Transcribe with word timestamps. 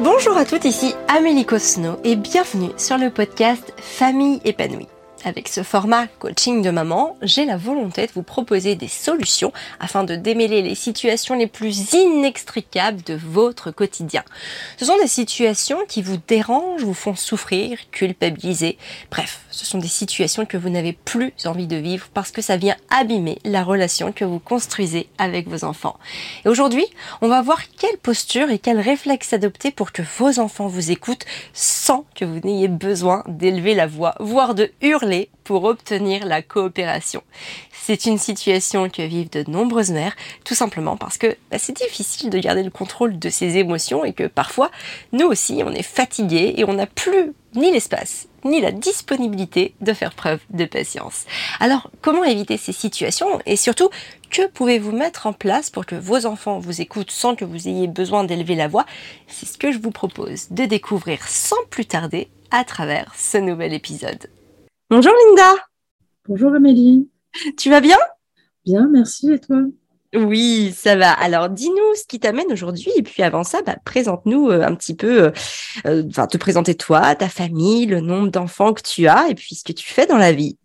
Bonjour 0.00 0.36
à 0.36 0.44
toutes, 0.44 0.64
ici 0.64 0.94
Amélie 1.08 1.44
Cosno 1.44 1.98
et 2.04 2.14
bienvenue 2.14 2.70
sur 2.76 2.98
le 2.98 3.10
podcast 3.10 3.72
Famille 3.78 4.40
épanouie. 4.44 4.86
Avec 5.24 5.48
ce 5.48 5.64
format 5.64 6.06
coaching 6.06 6.62
de 6.62 6.70
maman, 6.70 7.16
j'ai 7.22 7.44
la 7.44 7.56
volonté 7.56 8.06
de 8.06 8.12
vous 8.12 8.22
proposer 8.22 8.76
des 8.76 8.86
solutions 8.86 9.52
afin 9.80 10.04
de 10.04 10.14
démêler 10.14 10.62
les 10.62 10.76
situations 10.76 11.34
les 11.34 11.48
plus 11.48 11.92
inextricables 11.92 13.02
de 13.02 13.14
votre 13.14 13.72
quotidien. 13.72 14.22
Ce 14.76 14.84
sont 14.84 14.96
des 14.96 15.08
situations 15.08 15.80
qui 15.88 16.02
vous 16.02 16.18
dérangent, 16.28 16.84
vous 16.84 16.94
font 16.94 17.16
souffrir, 17.16 17.78
culpabiliser. 17.90 18.78
Bref, 19.10 19.40
ce 19.50 19.66
sont 19.66 19.78
des 19.78 19.88
situations 19.88 20.46
que 20.46 20.56
vous 20.56 20.70
n'avez 20.70 20.92
plus 20.92 21.32
envie 21.46 21.66
de 21.66 21.76
vivre 21.76 22.06
parce 22.14 22.30
que 22.30 22.40
ça 22.40 22.56
vient 22.56 22.76
abîmer 22.88 23.38
la 23.44 23.64
relation 23.64 24.12
que 24.12 24.24
vous 24.24 24.38
construisez 24.38 25.08
avec 25.18 25.48
vos 25.48 25.64
enfants. 25.64 25.98
Et 26.44 26.48
aujourd'hui, 26.48 26.86
on 27.22 27.28
va 27.28 27.42
voir 27.42 27.60
quelle 27.76 27.98
posture 27.98 28.50
et 28.50 28.60
quel 28.60 28.78
réflexe 28.78 29.32
adopter 29.32 29.72
pour 29.72 29.90
que 29.90 30.02
vos 30.18 30.38
enfants 30.38 30.68
vous 30.68 30.92
écoutent 30.92 31.26
sans 31.52 32.04
que 32.14 32.24
vous 32.24 32.38
n'ayez 32.44 32.68
besoin 32.68 33.24
d'élever 33.26 33.74
la 33.74 33.88
voix, 33.88 34.14
voire 34.20 34.54
de 34.54 34.70
hurler 34.80 35.07
pour 35.44 35.64
obtenir 35.64 36.26
la 36.26 36.42
coopération. 36.42 37.22
C'est 37.72 38.06
une 38.06 38.18
situation 38.18 38.88
que 38.88 39.02
vivent 39.02 39.30
de 39.30 39.50
nombreuses 39.50 39.90
mères, 39.90 40.14
tout 40.44 40.54
simplement 40.54 40.96
parce 40.96 41.16
que 41.16 41.36
bah, 41.50 41.58
c'est 41.58 41.76
difficile 41.76 42.30
de 42.30 42.38
garder 42.38 42.62
le 42.62 42.70
contrôle 42.70 43.18
de 43.18 43.30
ses 43.30 43.56
émotions 43.56 44.04
et 44.04 44.12
que 44.12 44.26
parfois, 44.26 44.70
nous 45.12 45.26
aussi, 45.26 45.62
on 45.64 45.72
est 45.72 45.82
fatigué 45.82 46.54
et 46.56 46.64
on 46.64 46.74
n'a 46.74 46.86
plus 46.86 47.32
ni 47.54 47.72
l'espace 47.72 48.28
ni 48.44 48.60
la 48.60 48.70
disponibilité 48.70 49.74
de 49.80 49.92
faire 49.92 50.14
preuve 50.14 50.40
de 50.50 50.64
patience. 50.64 51.24
Alors, 51.60 51.90
comment 52.02 52.24
éviter 52.24 52.56
ces 52.56 52.72
situations 52.72 53.40
et 53.46 53.56
surtout, 53.56 53.90
que 54.30 54.46
pouvez-vous 54.46 54.92
mettre 54.92 55.26
en 55.26 55.32
place 55.32 55.70
pour 55.70 55.86
que 55.86 55.94
vos 55.94 56.26
enfants 56.26 56.58
vous 56.58 56.80
écoutent 56.80 57.10
sans 57.10 57.34
que 57.34 57.44
vous 57.44 57.68
ayez 57.68 57.86
besoin 57.86 58.24
d'élever 58.24 58.54
la 58.54 58.68
voix? 58.68 58.86
C'est 59.26 59.46
ce 59.46 59.58
que 59.58 59.72
je 59.72 59.78
vous 59.78 59.90
propose 59.90 60.48
de 60.50 60.64
découvrir 60.66 61.26
sans 61.26 61.56
plus 61.70 61.86
tarder 61.86 62.28
à 62.50 62.64
travers 62.64 63.12
ce 63.16 63.38
nouvel 63.38 63.72
épisode. 63.72 64.28
Bonjour 64.90 65.12
Linda. 65.12 65.66
Bonjour 66.26 66.54
Amélie. 66.54 67.10
Tu 67.58 67.68
vas 67.68 67.82
bien? 67.82 67.98
Bien, 68.64 68.88
merci. 68.90 69.30
Et 69.30 69.38
toi? 69.38 69.60
Oui, 70.14 70.72
ça 70.74 70.96
va. 70.96 71.12
Alors, 71.12 71.50
dis-nous 71.50 71.94
ce 71.94 72.06
qui 72.06 72.18
t'amène 72.18 72.50
aujourd'hui. 72.50 72.90
Et 72.96 73.02
puis 73.02 73.22
avant 73.22 73.44
ça, 73.44 73.60
bah, 73.60 73.76
présente-nous 73.84 74.48
euh, 74.48 74.62
un 74.62 74.74
petit 74.74 74.94
peu, 74.94 75.24
euh, 75.24 75.30
euh, 75.84 76.04
enfin, 76.08 76.26
te 76.26 76.38
présenter 76.38 76.74
toi, 76.74 77.14
ta 77.14 77.28
famille, 77.28 77.84
le 77.84 78.00
nombre 78.00 78.30
d'enfants 78.30 78.72
que 78.72 78.80
tu 78.80 79.06
as 79.08 79.28
et 79.28 79.34
puis 79.34 79.56
ce 79.56 79.62
que 79.62 79.74
tu 79.74 79.86
fais 79.86 80.06
dans 80.06 80.16
la 80.16 80.32
vie. 80.32 80.56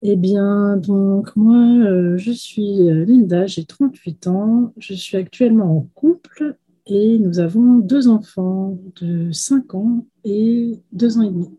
Eh 0.00 0.16
bien, 0.16 0.78
donc 0.78 1.36
moi, 1.36 2.16
je 2.16 2.32
suis 2.32 2.78
Linda, 2.88 3.46
j'ai 3.46 3.66
38 3.66 4.26
ans. 4.28 4.72
Je 4.78 4.94
suis 4.94 5.18
actuellement 5.18 5.76
en 5.76 5.86
couple 5.94 6.56
et 6.86 7.18
nous 7.18 7.40
avons 7.40 7.74
deux 7.76 8.08
enfants 8.08 8.78
de 9.02 9.30
5 9.32 9.74
ans 9.74 10.06
et 10.24 10.80
2 10.92 11.18
ans 11.18 11.22
et 11.22 11.30
demi. 11.30 11.50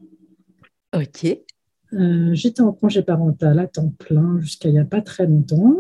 Ok. 0.94 1.26
Euh, 1.94 2.34
j'étais 2.34 2.62
en 2.62 2.72
congé 2.72 3.04
parental 3.04 3.60
à 3.60 3.68
temps 3.68 3.94
plein 4.00 4.40
jusqu'à 4.40 4.70
il 4.70 4.74
n'y 4.74 4.80
a 4.80 4.86
pas 4.86 5.02
très 5.02 5.26
longtemps. 5.28 5.76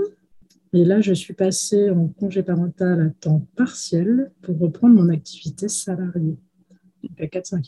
Et 0.73 0.86
là, 0.86 1.02
je 1.02 1.14
suis 1.14 1.33
passée 1.33 1.89
en 1.89 2.08
congé 2.08 2.42
parental 2.42 3.02
à 3.02 3.09
temps 3.09 3.45
partiel 3.56 4.31
pour 4.41 4.58
reprendre 4.59 4.95
mon 4.95 5.09
activité 5.09 5.67
salariée, 5.67 6.38
donc 7.03 7.22
à 7.22 7.28
4 7.28 7.45
5 7.45 7.66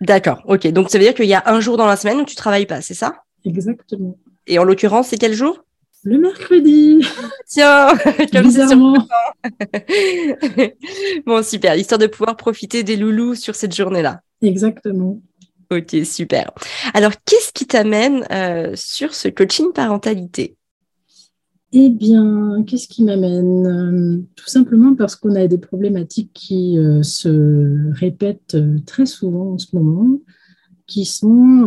D'accord, 0.00 0.42
ok. 0.46 0.68
Donc 0.68 0.90
ça 0.90 0.98
veut 0.98 1.04
dire 1.04 1.14
qu'il 1.14 1.26
y 1.26 1.34
a 1.34 1.42
un 1.46 1.60
jour 1.60 1.76
dans 1.76 1.86
la 1.86 1.96
semaine 1.96 2.18
où 2.18 2.24
tu 2.24 2.34
ne 2.34 2.38
travailles 2.38 2.66
pas, 2.66 2.80
c'est 2.80 2.94
ça? 2.94 3.24
Exactement. 3.44 4.16
Et 4.46 4.58
en 4.58 4.64
l'occurrence, 4.64 5.08
c'est 5.08 5.18
quel 5.18 5.34
jour? 5.34 5.64
Le 6.04 6.18
mercredi. 6.18 7.04
Tiens, 7.46 7.88
comme 8.32 8.42
Bizarrement. 8.42 9.06
bon, 11.26 11.42
super. 11.42 11.74
Histoire 11.74 11.98
de 11.98 12.06
pouvoir 12.06 12.36
profiter 12.36 12.82
des 12.82 12.96
loulous 12.96 13.34
sur 13.34 13.54
cette 13.54 13.74
journée-là. 13.74 14.22
Exactement. 14.40 15.20
Ok, 15.72 15.96
super. 16.04 16.50
Alors, 16.94 17.12
qu'est-ce 17.24 17.52
qui 17.52 17.64
t'amène 17.64 18.26
euh, 18.32 18.72
sur 18.74 19.14
ce 19.14 19.28
coaching 19.28 19.72
parentalité? 19.72 20.56
Eh 21.72 21.90
bien, 21.90 22.64
qu'est-ce 22.66 22.88
qui 22.88 23.04
m'amène? 23.04 23.66
Euh, 23.66 24.20
Tout 24.34 24.48
simplement 24.48 24.96
parce 24.96 25.14
qu'on 25.14 25.36
a 25.36 25.46
des 25.46 25.58
problématiques 25.58 26.32
qui 26.34 26.76
euh, 26.76 27.04
se 27.04 27.92
répètent 27.92 28.56
très 28.84 29.06
souvent 29.06 29.52
en 29.52 29.58
ce 29.58 29.76
moment, 29.76 30.18
qui 30.88 31.04
sont, 31.04 31.66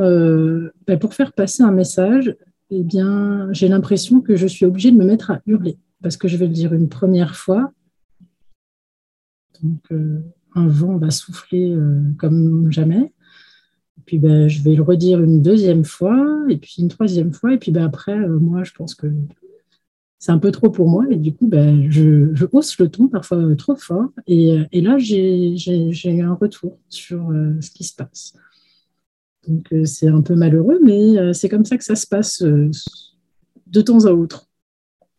ben, 0.86 1.00
pour 1.00 1.13
faire 1.13 1.31
passer 1.31 1.63
un 1.63 1.72
message, 1.72 2.36
eh 2.72 2.84
bien, 2.84 3.47
j'ai 3.53 3.69
l'impression 3.69 4.19
que 4.19 4.36
je 4.36 4.47
suis 4.47 4.66
obligée 4.66 4.92
de 4.92 4.97
me 4.97 5.06
mettre 5.06 5.31
à 5.31 5.40
hurler, 5.46 5.78
parce 6.02 6.18
que 6.18 6.28
je 6.28 6.36
vais 6.36 6.47
le 6.47 6.53
dire 6.53 6.74
une 6.74 6.90
première 6.90 7.38
fois. 7.38 7.72
Donc, 9.62 9.97
un 10.56 10.68
vent 10.68 10.97
va 10.97 11.09
souffler 11.09 11.74
comme 12.18 12.69
jamais 12.69 13.13
puis 14.06 14.19
ben, 14.19 14.47
je 14.47 14.62
vais 14.62 14.75
le 14.75 14.84
redire 14.84 15.22
une 15.22 15.41
deuxième 15.41 15.86
fois, 15.86 16.44
et 16.50 16.58
puis 16.58 16.75
une 16.80 16.90
troisième 16.90 17.34
fois, 17.34 17.53
et 17.53 17.58
puis 17.58 17.72
ben, 17.72 17.86
après, 17.86 18.18
euh, 18.18 18.40
moi, 18.40 18.64
je 18.64 18.72
pense 18.72 18.96
que 18.96 19.08
c'est 20.19 20.31
un 20.31 20.40
peu 20.40 20.52
trop 20.52 20.69
pour 20.69 20.88
moi, 20.88 21.06
et 21.09 21.18
du 21.18 21.34
coup, 21.34 21.47
ben, 21.47 21.90
je, 21.91 22.34
je 22.34 22.46
hausse 22.52 22.78
le 22.80 22.90
ton 22.90 23.08
parfois 23.08 23.56
trop 23.58 23.75
fort, 23.75 24.09
et, 24.28 24.53
euh, 24.53 24.63
et 24.72 24.81
là, 24.81 24.97
j'ai 24.97 25.56
eu 25.56 26.22
un 26.22 26.34
retour 26.34 26.78
sur 26.90 27.30
euh, 27.31 27.53
ce 27.62 27.72
qui 27.72 27.84
se 27.84 27.96
passe. 27.96 28.34
Donc, 29.47 29.74
c'est 29.84 30.08
un 30.08 30.22
peu 30.22 30.36
malheureux, 30.36 30.80
mais 30.81 31.34
c'est 31.34 31.50
comme 31.50 31.66
ça 31.66 31.78
que 31.78 31.84
ça 31.84 31.97
se 31.97 32.08
passe 32.08 32.42
de 32.42 33.81
temps 33.81 34.06
à 34.06 34.12
autre. 34.12 34.47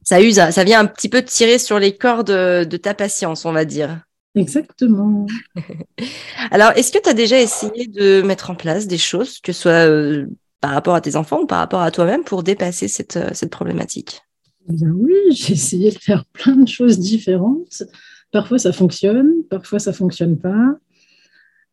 Ça 0.03 0.23
use, 0.23 0.37
ça 0.37 0.65
vient 0.65 0.81
un 0.81 0.87
petit 0.87 1.11
peu 1.11 1.23
tirer 1.23 1.59
sur 1.59 1.78
les 1.78 1.94
cordes 1.94 2.31
de 2.31 2.77
ta 2.78 2.94
patience, 2.94 3.44
on 3.44 3.53
va 3.53 3.67
dire. 3.67 4.00
Exactement. 4.34 5.27
Alors, 6.50 6.72
est-ce 6.72 6.91
que 6.91 6.99
tu 7.00 7.09
as 7.09 7.15
déjà 7.15 7.41
essayé 7.41 7.87
de 7.87 8.22
mettre 8.22 8.50
en 8.50 8.55
place 8.55 8.87
des 8.87 8.99
choses, 8.99 9.39
que 9.39 9.53
ce 9.53 9.62
soit 9.62 9.89
euh, 9.89 10.27
par 10.61 10.72
rapport 10.72 10.95
à 10.95 11.00
tes 11.00 11.17
enfants 11.17 11.43
ou 11.43 11.47
par 11.47 11.59
rapport 11.59 11.83
à 11.83 11.91
toi-même, 11.91 12.25
pour 12.25 12.43
dépasser 12.43 12.89
cette, 12.89 13.17
euh, 13.17 13.31
cette 13.33 13.50
problématique? 13.50 14.23
Eh 14.69 14.73
bien 14.73 14.91
oui, 14.91 15.15
j'ai 15.31 15.53
essayé 15.53 15.91
de 15.91 15.99
faire 15.99 16.25
plein 16.27 16.56
de 16.56 16.69
choses 16.69 16.99
différentes. 16.99 17.84
Parfois 18.33 18.59
ça 18.59 18.73
fonctionne, 18.73 19.33
parfois 19.49 19.78
ça 19.78 19.93
fonctionne 19.93 20.37
pas. 20.37 20.77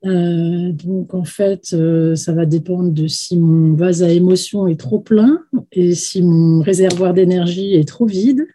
Euh, 0.06 0.72
donc 0.72 1.14
en 1.16 1.24
fait, 1.24 1.76
ça 2.16 2.34
va 2.34 2.46
dépendre 2.46 2.92
de 2.92 3.08
si 3.08 3.38
mon 3.38 3.74
vase 3.74 4.04
à 4.04 4.10
émotions 4.10 4.68
est 4.68 4.80
trop 4.80 5.00
plein 5.00 5.44
et 5.72 5.96
si 5.96 6.22
mon 6.22 6.62
réservoir 6.62 7.16
d'énergie 7.16 7.74
est 7.74 7.88
trop 7.88 8.06
vide. 8.06 8.46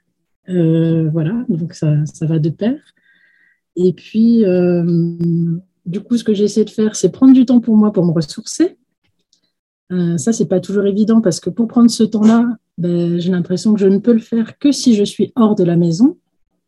voilà, 0.46 1.44
donc 1.48 1.74
ça, 1.74 2.04
ça 2.04 2.26
va 2.26 2.38
de 2.38 2.50
pair. 2.50 2.76
Et 3.76 3.92
puis, 3.92 4.44
euh, 4.44 4.82
du 5.84 6.00
coup, 6.00 6.16
ce 6.16 6.24
que 6.24 6.34
j'ai 6.34 6.44
essayé 6.44 6.64
de 6.64 6.70
faire, 6.70 6.96
c'est 6.96 7.10
prendre 7.10 7.34
du 7.34 7.44
temps 7.44 7.60
pour 7.60 7.76
moi 7.76 7.92
pour 7.92 8.04
me 8.04 8.12
ressourcer. 8.12 8.78
Euh, 9.92 10.16
ça, 10.16 10.32
c'est 10.32 10.46
pas 10.46 10.60
toujours 10.60 10.86
évident 10.86 11.20
parce 11.20 11.38
que 11.38 11.50
pour 11.50 11.68
prendre 11.68 11.90
ce 11.90 12.02
temps-là, 12.02 12.44
ben, 12.78 13.18
j'ai 13.20 13.30
l'impression 13.30 13.74
que 13.74 13.80
je 13.80 13.86
ne 13.86 13.98
peux 13.98 14.12
le 14.12 14.18
faire 14.18 14.58
que 14.58 14.72
si 14.72 14.94
je 14.94 15.04
suis 15.04 15.32
hors 15.36 15.54
de 15.54 15.62
la 15.62 15.76
maison. 15.76 16.18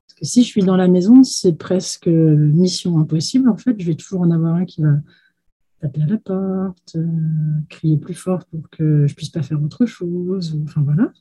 Parce 0.06 0.20
que 0.20 0.24
si 0.26 0.42
je 0.42 0.48
suis 0.48 0.62
dans 0.62 0.76
la 0.76 0.88
maison, 0.88 1.24
c'est 1.24 1.56
presque 1.56 2.06
mission 2.06 2.98
impossible. 2.98 3.48
En 3.48 3.56
fait, 3.56 3.74
je 3.78 3.86
vais 3.86 3.94
toujours 3.94 4.20
en 4.20 4.30
avoir 4.30 4.54
un 4.54 4.64
qui 4.64 4.82
va 4.82 4.96
taper 5.80 6.02
à 6.02 6.06
la 6.06 6.18
porte, 6.18 6.96
euh, 6.96 7.06
crier 7.68 7.96
plus 7.96 8.14
fort 8.14 8.44
pour 8.46 8.68
que 8.70 9.06
je 9.06 9.14
puisse 9.14 9.30
pas 9.30 9.42
faire 9.42 9.62
autre 9.62 9.86
chose. 9.86 10.58
enfin 10.64 10.82
voilà. 10.82 11.12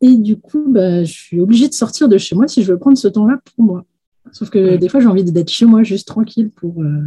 Et 0.00 0.16
du 0.16 0.38
coup, 0.38 0.66
ben, 0.68 1.04
je 1.04 1.12
suis 1.12 1.40
obligée 1.40 1.68
de 1.68 1.74
sortir 1.74 2.08
de 2.08 2.18
chez 2.18 2.34
moi 2.34 2.48
si 2.48 2.62
je 2.62 2.72
veux 2.72 2.78
prendre 2.78 2.98
ce 2.98 3.08
temps-là 3.08 3.40
pour 3.44 3.64
moi. 3.64 3.84
Sauf 4.32 4.50
que 4.50 4.76
des 4.76 4.88
fois, 4.88 5.00
j'ai 5.00 5.06
envie 5.06 5.24
d'être 5.24 5.50
chez 5.50 5.66
moi, 5.66 5.82
juste 5.82 6.08
tranquille, 6.08 6.50
pour, 6.50 6.82
euh, 6.82 7.02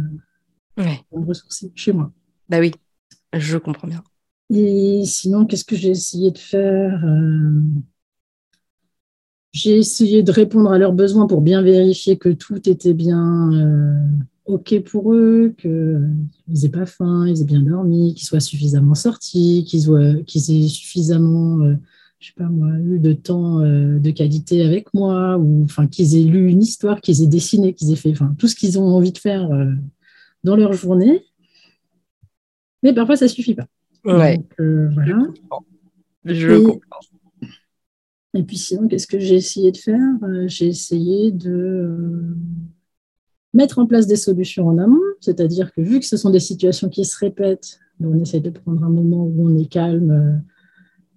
me 0.76 1.24
ressourcer 1.26 1.72
chez 1.74 1.92
moi. 1.92 2.12
Bah 2.48 2.58
oui, 2.60 2.72
je 3.32 3.56
comprends 3.56 3.88
bien. 3.88 4.02
Et 4.50 5.02
sinon, 5.06 5.46
qu'est-ce 5.46 5.64
que 5.64 5.76
j'ai 5.76 5.90
essayé 5.90 6.30
de 6.30 6.38
faire 6.38 7.04
euh, 7.04 7.60
J'ai 9.52 9.78
essayé 9.78 10.22
de 10.22 10.30
répondre 10.30 10.70
à 10.70 10.78
leurs 10.78 10.92
besoins 10.92 11.26
pour 11.26 11.40
bien 11.40 11.62
vérifier 11.62 12.18
que 12.18 12.28
tout 12.28 12.68
était 12.68 12.92
bien 12.92 13.52
euh, 13.52 13.98
OK 14.44 14.78
pour 14.80 15.14
eux, 15.14 15.54
qu'ils 15.56 16.14
n'aient 16.48 16.68
pas 16.68 16.86
faim, 16.86 17.26
ils 17.26 17.40
aient 17.40 17.46
bien 17.46 17.62
dormi, 17.62 18.14
qu'ils 18.14 18.26
soient 18.26 18.40
suffisamment 18.40 18.94
sortis, 18.94 19.64
qu'ils 19.66 19.90
aient 19.90 20.68
suffisamment 20.68 21.60
je 22.24 22.30
sais 22.30 22.34
pas 22.38 22.48
moi, 22.48 22.70
eu 22.78 22.98
de 22.98 23.12
temps 23.12 23.60
euh, 23.60 23.98
de 23.98 24.10
qualité 24.10 24.64
avec 24.64 24.94
moi, 24.94 25.36
ou 25.36 25.62
enfin 25.64 25.86
qu'ils 25.86 26.16
aient 26.16 26.24
lu 26.24 26.48
une 26.48 26.62
histoire, 26.62 27.02
qu'ils 27.02 27.22
aient 27.22 27.26
dessiné, 27.26 27.74
qu'ils 27.74 27.92
aient 27.92 27.96
fait, 27.96 28.12
enfin 28.12 28.34
tout 28.38 28.48
ce 28.48 28.54
qu'ils 28.54 28.78
ont 28.78 28.86
envie 28.86 29.12
de 29.12 29.18
faire 29.18 29.52
euh, 29.52 29.72
dans 30.42 30.56
leur 30.56 30.72
journée. 30.72 31.22
Mais 32.82 32.94
parfois 32.94 33.16
ça 33.16 33.28
suffit 33.28 33.54
pas. 33.54 33.66
Ouais. 34.06 34.42
Euh, 34.58 34.88
voilà. 34.94 35.18
Je 36.24 36.64
comprends. 36.64 37.00
Et 38.32 38.42
puis 38.42 38.56
sinon, 38.56 38.88
qu'est-ce 38.88 39.06
que 39.06 39.18
j'ai 39.18 39.36
essayé 39.36 39.70
de 39.70 39.76
faire? 39.76 40.00
J'ai 40.46 40.68
essayé 40.68 41.30
de 41.30 42.34
mettre 43.52 43.78
en 43.78 43.86
place 43.86 44.06
des 44.06 44.16
solutions 44.16 44.66
en 44.66 44.78
amont, 44.78 44.98
c'est-à-dire 45.20 45.72
que 45.74 45.82
vu 45.82 46.00
que 46.00 46.06
ce 46.06 46.16
sont 46.16 46.30
des 46.30 46.40
situations 46.40 46.88
qui 46.88 47.04
se 47.04 47.18
répètent, 47.18 47.78
on 48.00 48.18
essaie 48.18 48.40
de 48.40 48.50
prendre 48.50 48.82
un 48.82 48.88
moment 48.88 49.24
où 49.24 49.46
on 49.46 49.56
est 49.58 49.66
calme 49.66 50.42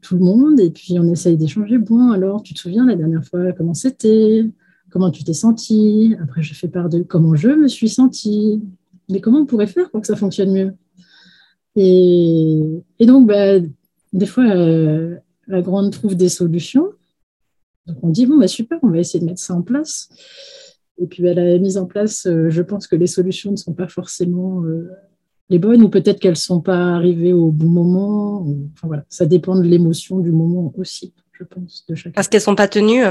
tout 0.08 0.16
le 0.16 0.24
monde 0.24 0.60
et 0.60 0.70
puis 0.70 0.98
on 1.00 1.12
essaye 1.12 1.36
d'échanger. 1.36 1.78
Bon, 1.78 2.12
alors, 2.12 2.42
tu 2.42 2.54
te 2.54 2.60
souviens 2.60 2.86
la 2.86 2.96
dernière 2.96 3.26
fois 3.26 3.52
comment 3.52 3.74
c'était? 3.74 4.46
Comment 4.90 5.12
tu 5.12 5.26
t'es 5.26 5.34
senti. 5.34 6.16
Après, 6.22 6.42
je 6.42 6.54
fais 6.54 6.70
part 6.70 6.88
de 6.88 7.04
comment 7.04 7.36
je 7.36 7.50
me 7.50 7.68
suis 7.68 7.90
sentie. 7.90 8.64
Mais 9.10 9.20
comment 9.20 9.40
on 9.40 9.46
pourrait 9.46 9.68
faire 9.68 9.90
pour 9.92 10.00
que 10.00 10.08
ça 10.08 10.16
fonctionne 10.16 10.52
mieux? 10.52 10.74
Et, 11.76 12.82
donc, 13.02 13.28
bah, 13.28 13.60
des 14.14 14.26
fois, 14.26 14.46
la 14.46 15.62
grande 15.62 15.92
trouve 15.92 16.16
des 16.16 16.30
solutions. 16.30 16.88
Donc, 17.86 17.98
on 18.02 18.10
dit, 18.10 18.26
bon, 18.26 18.38
bah, 18.38 18.48
super, 18.48 18.80
on 18.84 18.90
va 18.90 19.00
essayer 19.00 19.20
de 19.20 19.26
mettre 19.26 19.42
ça 19.42 19.54
en 19.54 19.62
place. 19.62 20.10
Et 21.00 21.06
puis, 21.06 21.22
bah, 21.22 21.34
la 21.34 21.58
mise 21.60 21.78
en 21.78 21.86
place, 21.86 22.26
je 22.26 22.62
pense 22.62 22.88
que 22.88 22.96
les 22.96 23.08
solutions 23.08 23.52
ne 23.52 23.58
sont 23.58 23.74
pas 23.74 23.90
forcément 23.90 24.64
les 25.50 25.60
bonnes 25.60 25.82
ou 25.82 25.90
peut-être 25.90 26.20
qu'elles 26.20 26.32
ne 26.32 26.36
sont 26.36 26.62
pas 26.62 26.96
arrivées 26.96 27.34
au 27.34 27.52
bon 27.52 27.70
moment. 27.70 28.42
Enfin, 28.74 28.88
voilà, 28.88 29.06
ça 29.10 29.26
dépend 29.26 29.56
de 29.56 29.64
l'émotion 29.64 30.20
du 30.20 30.32
moment 30.32 30.74
aussi, 30.78 31.14
je 31.34 31.44
pense, 31.44 31.86
de 31.88 31.96
chacun. 31.96 32.12
Parce 32.12 32.28
qu'elles 32.28 32.40
ne 32.40 32.46
sont 32.46 32.56
pas 32.56 32.68
tenues 32.68 33.04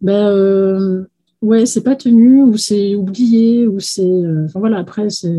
ben, 0.00 0.28
euh, 0.28 1.06
Ouais, 1.42 1.66
c'est 1.66 1.82
pas 1.82 1.96
tenu 1.96 2.42
ou 2.42 2.56
c'est 2.56 2.94
oublié 2.94 3.66
ou 3.66 3.78
c'est. 3.78 4.02
Euh, 4.02 4.46
enfin 4.46 4.58
voilà, 4.58 4.78
après, 4.78 5.10
c'est 5.10 5.32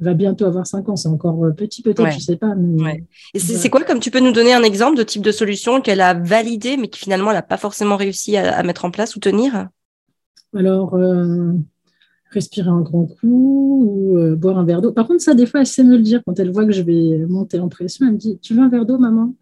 va 0.00 0.14
bientôt 0.14 0.46
avoir 0.46 0.66
5 0.66 0.88
ans, 0.88 0.96
c'est 0.96 1.08
encore 1.08 1.44
euh, 1.44 1.52
petit 1.52 1.80
peut-être, 1.80 2.10
je 2.10 2.18
je 2.18 2.24
sais 2.24 2.36
pas. 2.36 2.54
Mais... 2.56 3.04
Et 3.34 3.38
c'est 3.38 3.70
quoi, 3.70 3.84
comme 3.84 4.00
tu 4.00 4.10
peux 4.10 4.18
nous 4.18 4.32
donner 4.32 4.52
un 4.52 4.64
exemple 4.64 4.96
de 4.98 5.04
type 5.04 5.22
de 5.22 5.30
solution 5.30 5.80
qu'elle 5.80 6.00
a 6.00 6.12
validé, 6.12 6.76
mais 6.76 6.88
qui 6.88 6.98
finalement 6.98 7.30
elle 7.30 7.36
n'a 7.36 7.42
pas 7.42 7.56
forcément 7.56 7.96
réussi 7.96 8.36
à, 8.36 8.62
mettre 8.64 8.84
en 8.84 8.90
place 8.90 9.14
ou 9.14 9.20
tenir? 9.20 9.68
Alors, 10.56 10.94
euh, 10.94 11.52
respirer 12.32 12.68
un 12.68 12.80
grand 12.80 13.06
coup 13.06 13.84
ou 13.86 14.18
euh, 14.18 14.34
boire 14.34 14.58
un 14.58 14.64
verre 14.64 14.82
d'eau. 14.82 14.92
Par 14.92 15.06
contre, 15.06 15.22
ça, 15.22 15.34
des 15.34 15.46
fois, 15.46 15.60
elle 15.60 15.66
sait 15.66 15.84
me 15.84 15.96
le 15.96 16.02
dire 16.02 16.22
quand 16.24 16.38
elle 16.38 16.50
voit 16.50 16.66
que 16.66 16.72
je 16.72 16.82
vais 16.82 17.26
monter 17.26 17.58
en 17.58 17.68
pression. 17.68 18.06
Elle 18.06 18.12
me 18.12 18.18
dit 18.18 18.38
Tu 18.40 18.54
veux 18.54 18.62
un 18.62 18.68
verre 18.68 18.86
d'eau, 18.86 18.98
maman? 18.98 19.34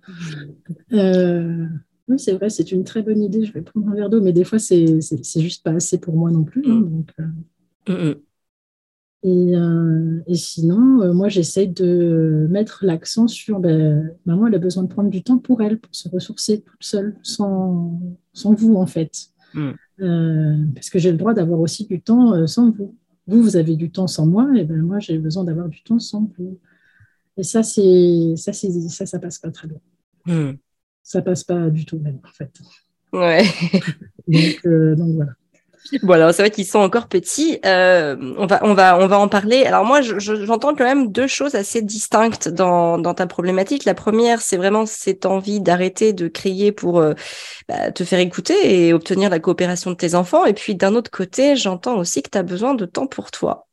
Euh, 0.92 1.66
Oui, 2.08 2.18
c'est 2.18 2.32
vrai, 2.32 2.50
c'est 2.50 2.72
une 2.72 2.84
très 2.84 3.02
bonne 3.02 3.22
idée. 3.22 3.44
Je 3.44 3.52
vais 3.52 3.62
prendre 3.62 3.88
un 3.88 3.94
verre 3.94 4.10
d'eau, 4.10 4.20
mais 4.20 4.32
des 4.32 4.44
fois, 4.44 4.58
c'est 4.58 5.00
juste 5.36 5.62
pas 5.64 5.72
assez 5.72 5.98
pour 5.98 6.14
moi 6.14 6.30
non 6.30 6.44
plus. 6.44 6.62
Hein, 6.66 6.80
mm. 6.80 7.04
euh. 7.90 7.92
mm, 7.92 8.08
mm. 8.10 8.14
Et, 9.22 9.52
et, 10.32 10.34
sinon, 10.34 11.12
moi, 11.12 11.28
j'essaie 11.28 11.66
de 11.66 12.46
mettre 12.48 12.86
l'accent 12.86 13.28
sur 13.28 13.60
ben, 13.60 14.16
maman, 14.24 14.46
elle 14.46 14.54
a 14.54 14.58
besoin 14.58 14.82
de 14.84 14.88
prendre 14.88 15.10
du 15.10 15.22
temps 15.22 15.36
pour 15.36 15.60
elle, 15.60 15.78
pour 15.78 15.94
se 15.94 16.08
ressourcer 16.08 16.62
toute 16.62 16.82
seule, 16.82 17.14
sans, 17.22 18.00
sans 18.32 18.54
vous, 18.54 18.76
en 18.76 18.86
fait. 18.86 19.30
Parce 20.00 20.90
que 20.90 20.98
j'ai 20.98 21.10
le 21.10 21.18
droit 21.18 21.34
d'avoir 21.34 21.60
aussi 21.60 21.86
du 21.86 22.00
temps 22.00 22.34
euh, 22.34 22.46
sans 22.46 22.70
vous. 22.70 22.96
Vous, 23.26 23.42
vous 23.42 23.56
avez 23.56 23.76
du 23.76 23.90
temps 23.90 24.06
sans 24.06 24.26
moi, 24.26 24.48
et 24.56 24.64
ben 24.64 24.80
moi, 24.82 24.98
j'ai 24.98 25.18
besoin 25.18 25.44
d'avoir 25.44 25.68
du 25.68 25.82
temps 25.82 25.98
sans 25.98 26.30
vous. 26.38 26.58
Et 27.36 27.42
ça, 27.42 27.62
c'est 27.62 28.34
ça, 28.36 28.52
c'est 28.52 28.70
ça, 28.88 29.06
ça 29.06 29.18
passe 29.18 29.38
pas 29.38 29.50
très 29.50 29.68
bien. 29.68 29.78
Hmm. 30.26 30.56
Ça 31.02 31.22
passe 31.22 31.44
pas 31.44 31.70
du 31.70 31.84
tout 31.84 31.98
même, 31.98 32.18
en 32.24 32.32
fait. 32.32 32.60
Ouais. 33.12 33.44
donc, 34.28 34.66
euh, 34.66 34.96
donc 34.96 35.14
voilà. 35.14 35.32
Bon 36.02 36.12
alors 36.12 36.32
c'est 36.32 36.42
vrai 36.42 36.50
qu'ils 36.50 36.66
sont 36.66 36.78
encore 36.78 37.08
petits. 37.08 37.58
Euh, 37.64 38.16
on 38.38 38.46
va 38.46 38.60
on 38.62 38.74
va 38.74 38.98
on 38.98 39.06
va 39.06 39.18
en 39.18 39.28
parler. 39.28 39.64
Alors 39.64 39.84
moi 39.84 40.00
j'entends 40.02 40.74
quand 40.74 40.84
même 40.84 41.10
deux 41.10 41.26
choses 41.26 41.54
assez 41.54 41.82
distinctes 41.82 42.48
dans, 42.48 42.98
dans 42.98 43.14
ta 43.14 43.26
problématique. 43.26 43.84
La 43.84 43.94
première 43.94 44.40
c'est 44.40 44.56
vraiment 44.56 44.86
cette 44.86 45.26
envie 45.26 45.60
d'arrêter 45.60 46.12
de 46.12 46.28
crier 46.28 46.70
pour 46.70 46.98
euh, 46.98 47.14
bah, 47.68 47.90
te 47.92 48.04
faire 48.04 48.18
écouter 48.18 48.86
et 48.86 48.92
obtenir 48.92 49.30
la 49.30 49.40
coopération 49.40 49.90
de 49.90 49.96
tes 49.96 50.14
enfants. 50.14 50.44
Et 50.44 50.52
puis 50.52 50.74
d'un 50.74 50.94
autre 50.94 51.10
côté 51.10 51.56
j'entends 51.56 51.96
aussi 51.96 52.22
que 52.22 52.30
tu 52.30 52.38
as 52.38 52.42
besoin 52.42 52.74
de 52.74 52.84
temps 52.84 53.06
pour 53.06 53.30
toi 53.30 53.66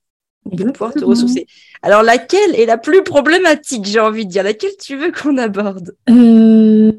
pour 0.43 0.71
pouvoir 0.71 0.93
te 0.93 1.03
ressourcer. 1.03 1.45
Alors 1.81 2.03
laquelle 2.03 2.55
est 2.55 2.65
la 2.65 2.77
plus 2.77 3.03
problématique 3.03 3.85
J'ai 3.85 3.99
envie 3.99 4.25
de 4.25 4.31
dire? 4.31 4.43
Laquelle 4.43 4.71
tu 4.79 4.95
veux 4.95 5.11
qu'on 5.11 5.37
aborde? 5.37 5.95
Euh, 6.09 6.93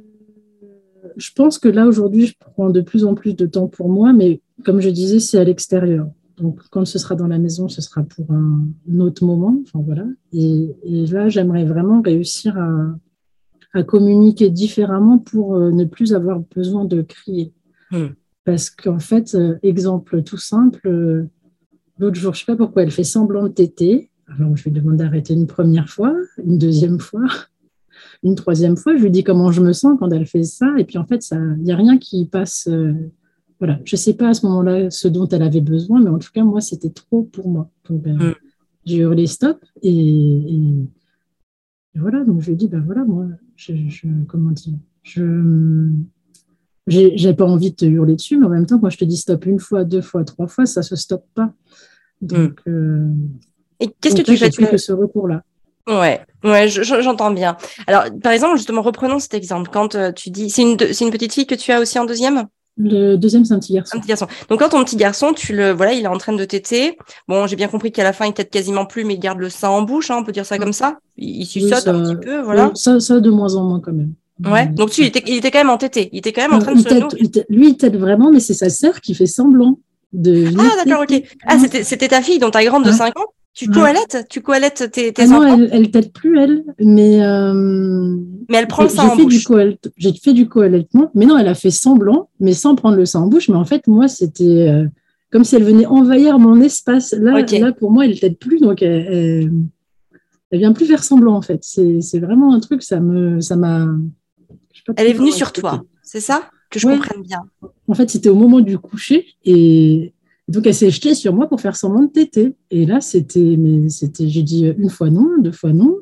je 1.17 1.31
pense 1.35 1.59
que 1.59 1.69
là 1.69 1.87
aujourd'hui 1.87 2.27
je 2.27 2.35
prends 2.39 2.71
de 2.71 2.81
plus 2.81 3.05
en 3.05 3.15
plus 3.15 3.35
de 3.35 3.47
temps 3.47 3.69
pour 3.69 3.89
moi, 3.89 4.13
mais 4.13 4.41
comme 4.65 4.81
je 4.81 4.91
disais, 4.91 5.21
c'est 5.21 5.39
à 5.39 5.45
l'extérieur. 5.45 6.09
Donc, 6.41 6.61
quand 6.71 6.85
ce 6.85 6.99
sera 6.99 7.15
dans 7.15 7.27
la 7.27 7.39
maison, 7.39 7.69
ce 7.69 7.83
sera 7.83 8.03
pour 8.03 8.31
un, 8.31 8.69
autre 9.01 9.25
moment. 9.25 9.57
Enfin, 9.63 9.83
voilà. 9.85 10.05
Et, 10.33 10.75
là, 10.85 11.29
j'aimerais 11.29 11.65
vraiment 11.65 12.01
réussir 12.01 12.57
à, 12.57 12.95
communiquer 13.85 14.51
différemment 14.51 15.19
pour 15.19 15.55
euh, 15.55 15.71
ne 15.71 15.85
plus 15.85 16.13
avoir 16.13 16.41
besoin 16.41 16.85
de 16.85 17.01
crier. 17.03 17.53
Hmm. 17.93 18.09
Parce 18.45 18.71
qu'en 18.71 18.99
fait, 18.99 19.37
euh, 19.37 19.57
exemple 19.63 20.25
tout 20.25 20.37
simple, 20.37 20.89
euh, 20.89 21.29
l'autre 21.99 22.17
jour, 22.17 22.35
je 22.35 22.41
ne 22.41 22.47
sais 22.47 22.53
pas 22.53 22.57
pourquoi, 22.57 22.83
elle 22.83 22.91
fait 22.91 23.05
semblant 23.05 23.45
de 23.45 23.53
téter. 23.53 24.11
Alors, 24.27 24.57
je 24.57 24.65
lui 24.65 24.73
demande 24.73 24.97
d'arrêter 24.97 25.35
une 25.35 25.47
première 25.47 25.89
fois, 25.89 26.13
une 26.45 26.59
deuxième 26.59 26.99
fois, 26.99 27.25
une 28.23 28.35
troisième 28.35 28.77
fois. 28.77 28.97
Je 28.97 29.03
lui 29.03 29.11
dis 29.11 29.25
comment 29.25 29.53
je 29.53 29.61
me 29.61 29.73
sens 29.73 29.97
quand 29.99 30.11
elle 30.11 30.27
fait 30.27 30.43
ça. 30.43 30.67
Et 30.79 30.85
puis, 30.85 30.99
en 30.99 31.07
fait, 31.07 31.25
il 31.31 31.63
n'y 31.63 31.73
a 31.73 31.77
rien 31.77 31.99
qui 31.99 32.27
passe 32.27 32.69
voilà, 33.59 33.81
je 33.85 33.97
ne 33.97 33.99
sais 33.99 34.15
pas 34.15 34.29
à 34.29 34.35
ce 34.35 34.47
moment-là 34.47 34.91
ce 34.91 35.09
dont 35.09 35.29
elle 35.29 35.43
avait 35.43 35.61
besoin, 35.61 36.01
mais 36.01 36.11
en 36.11 36.19
tout 36.19 36.31
cas, 36.33 36.45
moi, 36.45 36.61
c'était 36.61 36.91
trop 36.91 37.25
pour 37.25 37.49
moi. 37.49 37.71
Donc, 37.89 38.03
ben, 38.03 38.17
mm. 38.17 38.35
j'ai 38.85 38.99
hurlé 38.99 39.27
stop 39.27 39.65
et, 39.83 40.73
voilà, 41.95 42.25
donc 42.25 42.41
je 42.41 42.51
lui 42.51 42.57
dit, 42.57 42.69
ben 42.69 42.81
voilà, 42.81 43.05
moi, 43.05 43.27
je, 43.57 43.73
comment 44.29 44.53
dire, 44.53 44.75
je 45.03 45.91
j'ai 46.87 47.35
pas 47.35 47.45
envie 47.45 47.71
de 47.71 47.77
te 47.77 47.85
hurler 47.85 48.17
dessus, 48.17 48.39
mais 48.39 48.47
en 48.47 48.51
même 48.51 48.65
temps, 48.65 48.79
quand 48.79 48.89
je 48.89 48.97
te 48.97 49.05
dis 49.05 49.17
stop 49.17 49.45
une 49.45 49.59
fois, 49.59 49.85
deux 49.85 50.01
fois, 50.01 50.25
trois 50.25 50.47
fois, 50.47 50.65
ça 50.65 50.83
se 50.83 50.97
stoppe 50.97 51.27
pas. 51.35 51.53
Donc, 52.23 52.65
mm. 52.65 52.71
euh, 52.71 53.13
et 53.81 53.89
qu'est-ce 54.01 54.15
que 54.15 54.23
tu 54.23 54.37
fais 54.37 54.51
plus 54.51 54.67
que 54.69 54.79
ce 54.79 54.93
recours-là. 54.93 55.45
Ouais, 55.89 56.21
ouais, 56.45 56.69
j'entends 56.69 57.31
bien. 57.31 57.57
Alors, 57.87 58.05
par 58.23 58.33
exemple, 58.33 58.57
justement, 58.57 58.83
reprenons 58.83 59.19
cet 59.19 59.33
exemple. 59.33 59.71
Quand 59.73 59.95
euh, 59.95 60.13
tu 60.13 60.29
dis, 60.31 60.51
c'est 60.51 60.63
une, 60.63 60.77
une 60.79 61.11
petite 61.11 61.33
fille 61.33 61.47
que 61.47 61.55
tu 61.55 61.73
as 61.73 61.81
aussi 61.81 61.99
en 61.99 62.05
deuxième? 62.05 62.47
Le 62.77 63.17
deuxième, 63.17 63.45
c'est 63.45 63.55
un 63.55 63.59
petit 63.59 63.73
garçon. 63.73 63.97
Un 63.97 64.01
petit 64.01 64.09
garçon. 64.09 64.27
Donc, 64.51 64.61
quand 64.61 64.69
ton 64.69 64.85
petit 64.85 64.97
garçon, 64.97 65.33
tu 65.33 65.57
le, 65.57 65.73
voilà, 65.73 65.95
il 65.95 66.05
est 66.05 66.09
en 66.09 66.19
train 66.19 66.35
de 66.35 66.45
téter. 66.45 66.97
Bon, 67.27 67.47
j'ai 67.47 67.57
bien 67.57 67.69
compris 67.69 67.91
qu'à 67.91 68.05
la 68.05 68.13
fin, 68.13 68.27
il 68.27 68.35
tète 68.35 68.51
quasiment 68.51 68.85
plus, 68.85 69.05
mais 69.05 69.15
il 69.15 69.19
garde 69.19 69.39
le 69.39 69.49
sein 69.49 69.71
en 69.71 69.83
bouche, 69.83 70.11
hein, 70.11 70.19
on 70.21 70.25
peut 70.25 70.31
dire 70.33 70.47
ça 70.47 70.59
comme 70.59 70.75
ça. 70.75 70.99
Il, 71.17 71.41
il 71.41 71.47
suçote 71.47 71.89
un 71.89 72.03
petit 72.03 72.17
peu, 72.17 72.41
voilà. 72.41 72.71
Ça, 72.75 73.01
ça, 73.01 73.19
de 73.19 73.31
moins 73.31 73.55
en 73.55 73.65
moins 73.65 73.81
quand 73.81 73.93
même. 73.93 74.13
Ouais. 74.45 74.67
Donc, 74.67 74.91
tu, 74.91 75.01
il 75.01 75.07
était, 75.07 75.23
il 75.27 75.37
était 75.37 75.51
quand 75.51 75.59
même 75.59 75.71
entêté. 75.71 76.11
Il 76.13 76.19
était 76.19 76.33
quand 76.33 76.43
même 76.43 76.53
en 76.53 76.61
train 76.61 76.75
de 76.75 76.81
se 76.81 77.45
Lui, 77.49 77.71
il 77.71 77.77
tète 77.77 77.97
vraiment, 77.97 78.31
mais 78.31 78.41
c'est 78.41 78.55
sa 78.55 78.69
sœur 78.69 79.01
qui 79.01 79.15
fait 79.15 79.27
semblant 79.27 79.79
de. 80.13 80.53
Ah, 80.59 80.85
d'accord, 80.85 81.03
ok. 81.03 81.23
Ah, 81.47 81.57
c'était 81.59 82.09
ta 82.09 82.23
fille, 82.23 82.39
dont 82.39 82.51
ta 82.51 82.63
grande 82.65 82.85
de 82.85 82.93
5 82.93 83.19
ans? 83.19 83.27
Tu 83.55 83.69
coalettes 83.71 84.27
Tu 84.31 84.41
coalettes 84.41 84.91
tes, 84.93 85.13
tes 85.13 85.23
ah 85.23 85.25
enfants 85.27 85.57
Non, 85.57 85.69
elle, 85.73 85.83
ne 85.83 85.87
t'aide 85.87 86.13
plus, 86.13 86.39
elle. 86.39 86.65
Mais, 86.79 87.25
euh, 87.25 87.53
mais 88.49 88.57
elle 88.57 88.69
prend 88.69 88.85
le 88.85 88.89
sein 88.89 89.09
en 89.09 89.17
bouche. 89.17 89.47
J'ai 89.97 90.13
fait 90.13 90.33
du 90.33 90.49
coalettement. 90.49 91.11
Mais 91.15 91.27
non, 91.27 91.37
elle 91.37 91.49
a 91.49 91.55
fait 91.55 91.73
semblant, 91.73 92.31
mais 92.39 92.53
sans 92.53 92.77
prendre 92.77 92.97
le 92.97 93.05
sein 93.05 93.21
en 93.21 93.27
bouche. 93.27 93.49
Mais 93.49 93.57
en 93.57 93.65
fait, 93.65 93.89
moi, 93.89 94.07
c'était 94.07 94.69
euh, 94.69 94.87
comme 95.33 95.43
si 95.43 95.57
elle 95.57 95.65
venait 95.65 95.87
envahir 95.87 96.39
mon 96.39 96.61
espace. 96.61 97.13
Là, 97.13 97.41
là 97.43 97.73
pour 97.73 97.91
moi, 97.91 98.07
elle 98.07 98.19
t'aide 98.19 98.39
plus. 98.39 98.61
Donc, 98.61 98.81
elle, 98.81 99.51
elle, 100.51 100.59
vient 100.59 100.73
plus 100.73 100.87
faire 100.87 101.03
semblant, 101.03 101.35
en 101.35 101.43
fait. 101.43 101.61
C'est 101.63 102.21
vraiment 102.21 102.55
un 102.55 102.61
truc, 102.61 102.83
ça 102.83 103.01
me, 103.01 103.41
ça 103.41 103.57
m'a. 103.57 103.87
Elle 104.97 105.09
est 105.09 105.15
venue 105.15 105.33
sur 105.33 105.53
toi, 105.53 105.83
c'est 106.03 106.21
ça? 106.21 106.49
Que 106.71 106.79
je 106.79 106.87
comprenne 106.87 107.23
bien. 107.23 107.43
En 107.89 107.95
fait, 107.95 108.09
c'était 108.09 108.29
au 108.29 108.35
moment 108.35 108.61
du 108.61 108.79
coucher. 108.79 109.27
Et 109.45 110.13
donc, 110.49 110.67
elle 110.67 110.75
s'est 110.75 110.91
jetée 110.91 111.15
sur 111.15 111.35
moi 111.35 111.49
pour 111.49 111.61
faire 111.61 111.77
semblant 111.77 112.03
de 112.03 112.11
téter. 112.11 112.55
Et 112.71 112.87
là, 112.87 113.01
c'était, 113.01 113.57
mais 113.59 113.89
c'était, 113.91 114.29
j'ai 114.29 114.43
dit 114.43 114.67
une 114.79 114.91
fois 114.91 115.11
non, 115.11 115.39
deux 115.39 115.53
fois 115.53 115.73
non. 115.73 115.97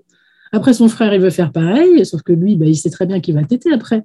Après, 0.52 0.72
son 0.72 0.88
frère, 0.88 1.12
il 1.12 1.20
veut 1.20 1.30
faire 1.30 1.52
pareil, 1.52 2.06
sauf 2.06 2.22
que 2.22 2.32
lui, 2.32 2.56
bah, 2.56 2.66
il 2.66 2.76
sait 2.76 2.90
très 2.90 3.06
bien 3.06 3.20
qu'il 3.20 3.34
va 3.34 3.44
téter 3.44 3.72
après. 3.72 4.04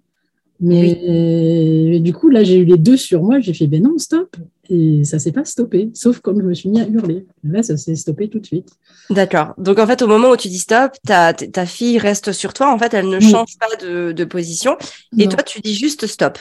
Mais 0.59 1.99
du 1.99 2.13
coup, 2.13 2.29
là, 2.29 2.43
j'ai 2.43 2.57
eu 2.57 2.65
les 2.65 2.77
deux 2.77 2.97
sur 2.97 3.23
moi. 3.23 3.39
J'ai 3.39 3.53
fait, 3.53 3.67
ben 3.67 3.81
non, 3.81 3.97
stop. 3.97 4.35
Et 4.69 5.03
ça 5.03 5.17
s'est 5.19 5.31
pas 5.31 5.43
stoppé, 5.43 5.89
sauf 5.93 6.19
comme 6.19 6.39
je 6.39 6.45
me 6.45 6.53
suis 6.53 6.69
mis 6.69 6.79
à 6.79 6.87
hurler. 6.87 7.25
Là, 7.43 7.63
ça 7.63 7.77
s'est 7.77 7.95
stoppé 7.95 8.29
tout 8.29 8.39
de 8.39 8.45
suite. 8.45 8.69
D'accord. 9.09 9.53
Donc, 9.57 9.79
en 9.79 9.87
fait, 9.87 10.01
au 10.01 10.07
moment 10.07 10.29
où 10.29 10.37
tu 10.37 10.49
dis 10.49 10.59
stop, 10.59 10.91
ta, 11.05 11.33
ta 11.33 11.65
fille 11.65 11.97
reste 11.97 12.31
sur 12.31 12.53
toi. 12.53 12.71
En 12.73 12.77
fait, 12.77 12.93
elle 12.93 13.09
ne 13.09 13.19
change 13.19 13.57
pas 13.59 13.75
de, 13.83 14.11
de 14.11 14.23
position. 14.23 14.77
Et 15.17 15.27
toi, 15.27 15.41
tu 15.43 15.61
dis 15.61 15.73
juste 15.73 16.05
stop. 16.07 16.37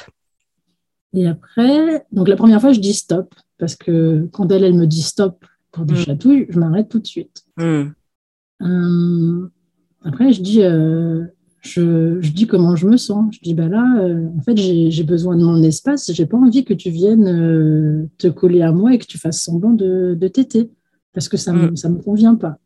Et 1.14 1.26
après, 1.26 2.04
donc 2.12 2.28
la 2.28 2.36
première 2.36 2.60
fois, 2.60 2.72
je 2.72 2.80
dis 2.80 2.94
stop. 2.94 3.34
Parce 3.60 3.76
que 3.76 4.26
quand 4.32 4.50
elle, 4.50 4.64
elle 4.64 4.74
me 4.74 4.86
dit 4.86 5.02
stop 5.02 5.44
pour 5.70 5.84
des 5.84 5.94
mm. 5.94 5.98
chatouilles, 5.98 6.46
je 6.48 6.58
m'arrête 6.58 6.88
tout 6.88 6.98
de 6.98 7.06
suite. 7.06 7.44
Mm. 7.58 7.82
Euh, 8.62 9.48
après, 10.02 10.32
je 10.32 10.40
dis, 10.40 10.62
euh, 10.62 11.26
je, 11.60 12.18
dis 12.30 12.46
comment 12.46 12.74
je 12.74 12.86
me 12.86 12.96
sens. 12.96 13.34
Je 13.34 13.40
dis, 13.40 13.54
bah 13.54 13.68
là, 13.68 14.00
euh, 14.00 14.28
en 14.36 14.40
fait, 14.40 14.56
j'ai 14.56 15.04
besoin 15.04 15.36
de 15.36 15.44
mon 15.44 15.62
espace. 15.62 16.10
J'ai 16.12 16.24
pas 16.24 16.38
envie 16.38 16.64
que 16.64 16.72
tu 16.72 16.90
viennes 16.90 18.08
te 18.16 18.28
coller 18.28 18.62
à 18.62 18.72
moi 18.72 18.94
et 18.94 18.98
que 18.98 19.06
tu 19.06 19.18
fasses 19.18 19.42
semblant 19.42 19.72
de, 19.72 20.16
de 20.18 20.28
téter. 20.28 20.70
Parce 21.12 21.28
que 21.28 21.36
ça 21.36 21.52
ne 21.52 21.68
mm. 21.68 21.94
me 21.96 22.02
convient 22.02 22.34
pas. 22.34 22.58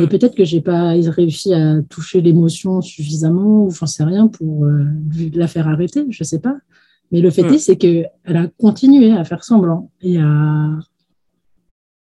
Et 0.00 0.06
peut-être 0.06 0.36
que 0.36 0.44
j'ai 0.44 0.60
pas 0.60 0.90
réussi 0.90 1.52
à 1.52 1.82
toucher 1.82 2.20
l'émotion 2.20 2.80
suffisamment, 2.80 3.64
ou 3.64 3.70
j'en 3.72 3.86
sais 3.86 4.04
rien, 4.04 4.28
pour 4.28 4.64
la 5.34 5.48
faire 5.48 5.66
arrêter, 5.66 6.06
je 6.08 6.22
sais 6.22 6.38
pas. 6.38 6.56
Mais 7.10 7.20
le 7.20 7.30
fait 7.30 7.42
hmm. 7.42 7.54
est, 7.54 7.58
c'est 7.58 7.76
qu'elle 7.76 8.10
a 8.26 8.46
continué 8.58 9.12
à 9.12 9.24
faire 9.24 9.44
semblant 9.44 9.90
et 10.02 10.18
à, 10.18 10.78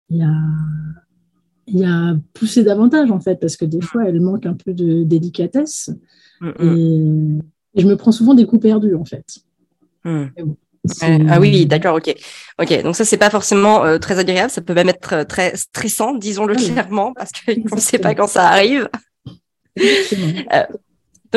et 0.09 1.85
à, 1.85 2.15
pousser 2.33 2.63
davantage, 2.63 3.12
en 3.12 3.19
fait, 3.19 3.39
parce 3.39 3.55
que 3.57 3.65
des 3.65 3.81
fois, 3.81 4.07
elle 4.07 4.19
manque 4.19 4.45
un 4.45 4.53
peu 4.53 4.74
de 4.74 5.03
délicatesse. 5.03 5.91
Hmm, 6.41 6.50
hmm. 6.59 7.39
Et, 7.75 7.81
je 7.81 7.88
me 7.88 7.97
prends 7.97 8.12
souvent 8.12 8.33
des 8.33 8.45
coups 8.45 8.63
perdus, 8.63 8.95
en 8.95 9.05
fait. 9.05 9.25
ah 10.05 11.39
oui, 11.39 11.65
d'accord, 11.65 11.95
ok. 11.95 12.15
Ok, 12.62 12.83
donc 12.83 12.95
ça, 12.95 13.05
c'est 13.05 13.17
pas 13.17 13.29
forcément 13.29 13.83
euh, 13.83 13.97
très 13.97 14.17
agréable, 14.17 14.50
ça 14.50 14.62
peut 14.62 14.74
même 14.74 14.89
être 14.89 15.13
euh, 15.13 15.24
très 15.24 15.55
stressant, 15.55 16.15
disons-le 16.15 16.55
clairement, 16.55 17.13
parce 17.13 17.31
qu'on 17.31 17.53
ne 17.75 17.81
sait 17.81 18.00
pas 18.00 18.15
quand 18.15 18.27
ça 18.27 18.47
arrive. 18.47 18.89
Euh, 19.77 20.63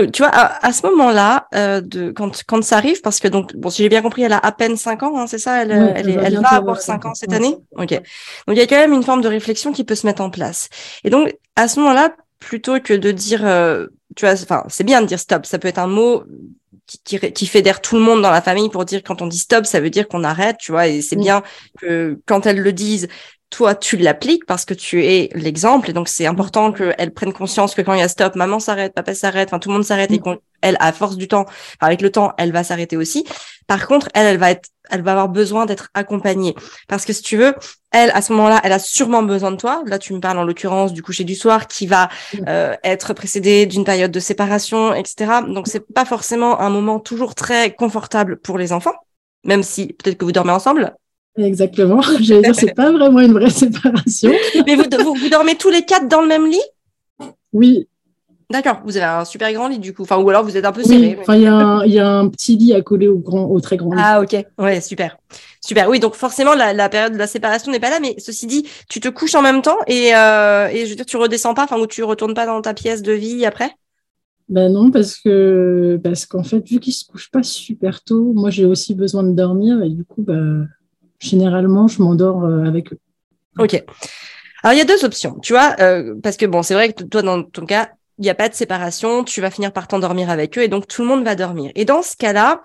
donc, 0.01 0.13
tu 0.13 0.23
vois, 0.23 0.31
à, 0.33 0.73
ce 0.73 0.87
moment-là, 0.87 1.49
de, 1.81 2.11
quand, 2.11 2.43
quand 2.47 2.63
ça 2.63 2.77
arrive, 2.77 3.01
parce 3.01 3.21
que, 3.21 3.29
donc, 3.29 3.55
bon, 3.57 3.71
si 3.71 3.83
j'ai 3.83 3.89
bien 3.89 4.03
compris, 4.03 4.23
elle 4.23 4.33
a 4.33 4.39
à 4.39 4.53
peine 4.53 4.77
5 4.77 5.03
ans, 5.03 5.19
hein, 5.19 5.27
c'est 5.27 5.39
ça? 5.39 5.63
Elle, 5.63 5.73
elle, 5.73 6.21
elle, 6.23 6.41
va 6.41 6.53
avoir 6.53 6.81
5 6.81 7.05
ans 7.07 7.15
cette 7.15 7.33
année? 7.33 7.57
Ok. 7.77 7.91
Donc, 7.91 8.03
il 8.49 8.57
y 8.57 8.61
a 8.61 8.67
quand 8.67 8.77
même 8.77 8.93
une 8.93 9.03
forme 9.03 9.21
de 9.21 9.29
réflexion 9.29 9.73
qui 9.73 9.85
peut 9.85 9.95
se 9.95 10.07
mettre 10.07 10.23
en 10.23 10.31
place. 10.31 10.69
Et 11.05 11.11
donc, 11.11 11.35
à 11.57 11.69
ce 11.69 11.81
moment-là, 11.81 12.15
plutôt 12.39 12.81
que 12.81 12.95
de 12.95 13.11
dire, 13.11 13.41
tu 14.17 14.25
vois, 14.25 14.35
enfin, 14.35 14.65
c'est 14.69 14.85
bien 14.85 15.03
de 15.03 15.07
dire 15.07 15.19
stop, 15.19 15.47
ça 15.47 15.59
peut 15.59 15.69
être 15.69 15.79
un 15.79 15.87
mot 15.87 16.25
qui, 17.05 17.19
qui, 17.19 17.47
fédère 17.47 17.81
tout 17.81 17.97
le 17.97 18.03
monde 18.03 18.23
dans 18.23 18.31
la 18.31 18.41
famille 18.41 18.71
pour 18.71 18.85
dire 18.85 19.03
quand 19.05 19.21
on 19.21 19.27
dit 19.27 19.39
stop, 19.39 19.67
ça 19.67 19.81
veut 19.81 19.91
dire 19.91 20.09
qu'on 20.09 20.25
arrête, 20.25 20.57
tu 20.59 20.73
vois, 20.73 20.87
et 20.87 21.03
c'est 21.03 21.17
bien 21.17 21.43
que 21.79 22.19
quand 22.27 22.47
elles 22.47 22.61
le 22.61 22.73
disent, 22.73 23.09
toi, 23.51 23.75
tu 23.75 23.97
l'appliques 23.97 24.45
parce 24.47 24.65
que 24.65 24.75
tu 24.75 25.05
es 25.05 25.31
l'exemple, 25.35 25.91
et 25.91 25.93
donc 25.93 26.09
c'est 26.09 26.27
important 26.27 26.73
qu'elles 26.73 27.13
prennent 27.13 27.33
conscience 27.33 27.75
que 27.75 27.83
quand 27.83 27.95
il 27.95 28.01
y 28.01 28.03
a 28.03 28.09
stop, 28.09 28.35
maman 28.35 28.61
s'arrête, 28.61 28.95
papa 28.95 29.15
s'arrête, 29.15 29.49
enfin 29.49 29.59
tout 29.59 29.71
le 29.71 29.75
monde 29.75 29.85
s'arrête, 29.85 30.11
et 30.11 30.19
mm. 30.19 30.37
qu'elle, 30.63 30.77
à 30.81 30.93
force 30.93 31.17
du 31.17 31.29
temps, 31.29 31.47
avec 31.81 32.03
le 32.03 32.11
temps, 32.11 32.33
elle 32.39 32.53
va 32.53 32.63
s'arrêter 32.63 32.97
aussi. 32.97 33.25
Par 33.67 33.87
contre, 33.87 34.09
elle, 34.15 34.27
elle 34.27 34.39
va 34.39 34.51
être 34.51 34.69
elle 34.91 35.03
va 35.03 35.13
avoir 35.13 35.29
besoin 35.29 35.67
d'être 35.67 35.91
accompagnée. 35.95 36.55
Parce 36.89 37.05
que 37.05 37.13
si 37.13 37.23
tu 37.23 37.37
veux, 37.37 37.55
elle, 37.91 38.11
à 38.11 38.23
ce 38.23 38.33
moment-là, 38.33 38.61
elle 38.65 38.73
a 38.73 38.79
sûrement 38.79 39.23
besoin 39.23 39.51
de 39.51 39.57
toi. 39.57 39.83
Là, 39.87 39.99
tu 39.99 40.13
me 40.13 40.21
parles 40.21 40.39
en 40.39 40.45
l'occurrence 40.45 40.93
du 40.93 41.03
coucher 41.03 41.25
du 41.25 41.35
soir 41.35 41.67
qui 41.67 41.87
va 41.87 42.09
euh, 42.47 42.75
être 42.85 43.13
précédé 43.15 43.67
d'une 43.67 43.85
période 43.85 44.11
de 44.11 44.21
séparation, 44.21 44.95
etc. 44.95 45.41
Donc, 45.47 45.69
c'est 45.69 45.87
pas 45.93 46.05
forcément 46.05 46.61
un 46.61 46.71
moment 46.71 47.01
toujours 47.01 47.35
très 47.35 47.75
confortable 47.75 48.39
pour 48.39 48.59
les 48.59 48.73
enfants, 48.73 48.95
même 49.45 49.63
si 49.63 49.89
peut-être 49.89 50.19
que 50.19 50.25
vous 50.25 50.33
dormez 50.33 50.53
ensemble. 50.53 50.95
Exactement. 51.39 52.01
J'allais 52.21 52.43
dire, 52.43 52.55
c'est 52.55 52.75
pas 52.75 52.91
vraiment 52.91 53.21
une 53.21 53.33
vraie 53.33 53.51
séparation. 53.51 54.31
Mais 54.67 54.75
vous, 54.75 54.85
vous, 55.05 55.15
vous 55.15 55.29
dormez 55.29 55.55
tous 55.55 55.71
les 55.71 55.83
quatre 55.83 56.09
dans 56.09 56.21
le 56.21 56.29
même 56.29 56.47
lit? 56.47 56.63
Oui, 57.53 57.87
D'accord, 58.51 58.81
vous 58.83 58.97
avez 58.97 59.05
un 59.05 59.27
super 59.27 59.53
grand 59.53 59.69
lit 59.69 59.79
du 59.79 59.93
coup, 59.93 60.03
enfin 60.03 60.17
ou 60.17 60.31
alors 60.31 60.43
vous 60.43 60.57
êtes 60.57 60.65
un 60.65 60.73
peu 60.73 60.83
serré. 60.83 61.19
Enfin, 61.21 61.37
il 61.37 61.43
y, 61.43 61.99
a 61.99 62.09
un 62.09 62.29
petit 62.29 62.57
lit 62.57 62.73
à 62.73 62.81
coller 62.81 63.07
au 63.07 63.19
grand, 63.19 63.45
au 63.45 63.61
très 63.61 63.77
grand 63.77 63.93
lit. 63.93 64.01
Ah 64.03 64.23
ok, 64.23 64.43
ouais, 64.59 64.81
super, 64.81 65.19
super. 65.61 65.91
Oui, 65.91 66.01
donc 66.01 66.15
forcément 66.15 66.55
la, 66.55 66.89
période 66.89 67.13
de 67.13 67.19
la 67.19 67.27
séparation 67.27 67.71
n'est 67.71 67.79
pas 67.79 67.91
là, 67.91 68.01
mais 68.01 68.15
ceci 68.17 68.47
dit, 68.47 68.67
tu 68.89 69.01
te 69.01 69.09
couches 69.09 69.35
en 69.35 69.43
même 69.43 69.61
temps 69.61 69.77
et, 69.87 70.15
euh, 70.15 70.69
et 70.69 70.87
je 70.87 70.91
veux 70.91 70.97
dire, 70.97 71.05
tu 71.05 71.19
redescends 71.19 71.53
pas, 71.53 71.65
enfin 71.65 71.79
ou 71.79 71.87
tu 71.87 72.03
retournes 72.03 72.33
pas 72.33 72.47
dans 72.47 72.63
ta 72.63 72.73
pièce 72.73 73.03
de 73.03 73.13
vie 73.13 73.45
après? 73.45 73.71
Ben 74.49 74.73
non, 74.73 74.91
parce 74.91 75.19
que 75.19 76.01
parce 76.03 76.25
qu'en 76.25 76.43
fait, 76.43 76.67
vu 76.67 76.81
qu'ils 76.81 76.95
se 76.95 77.05
couchent 77.05 77.31
pas 77.31 77.43
super 77.43 78.03
tôt, 78.03 78.33
moi 78.33 78.49
j'ai 78.49 78.65
aussi 78.65 78.95
besoin 78.95 79.25
de 79.25 79.33
dormir 79.33 79.83
et 79.83 79.91
du 79.91 80.05
coup, 80.05 80.23
bah, 80.23 80.65
généralement, 81.19 81.89
je 81.89 82.03
m'endors 82.03 82.45
euh, 82.45 82.65
avec 82.65 82.93
eux. 82.93 82.99
Ok. 83.59 83.83
Alors 84.63 84.75
il 84.75 84.79
y 84.79 84.81
a 84.81 84.85
deux 84.85 85.05
options, 85.05 85.39
tu 85.41 85.53
vois, 85.53 85.77
euh, 85.81 86.15
parce 86.23 86.37
que 86.37 86.47
bon, 86.47 86.63
c'est 86.63 86.75
vrai 86.75 86.93
que 86.93 87.05
toi 87.05 87.23
dans 87.23 87.43
ton 87.43 87.65
cas, 87.65 87.91
il 88.19 88.23
n'y 88.23 88.31
a 88.31 88.35
pas 88.35 88.49
de 88.49 88.55
séparation, 88.55 89.23
tu 89.23 89.41
vas 89.41 89.51
finir 89.51 89.73
par 89.73 89.87
t'endormir 89.87 90.31
avec 90.31 90.59
eux 90.59 90.63
et 90.63 90.69
donc 90.69 90.89
tout 90.89 91.03
le 91.03 91.09
monde 91.09 91.25
va 91.25 91.37
dormir. 91.37 91.71
Et 91.77 91.85
dans 91.85 92.03
ce 92.03 92.17
cas-là, 92.17 92.63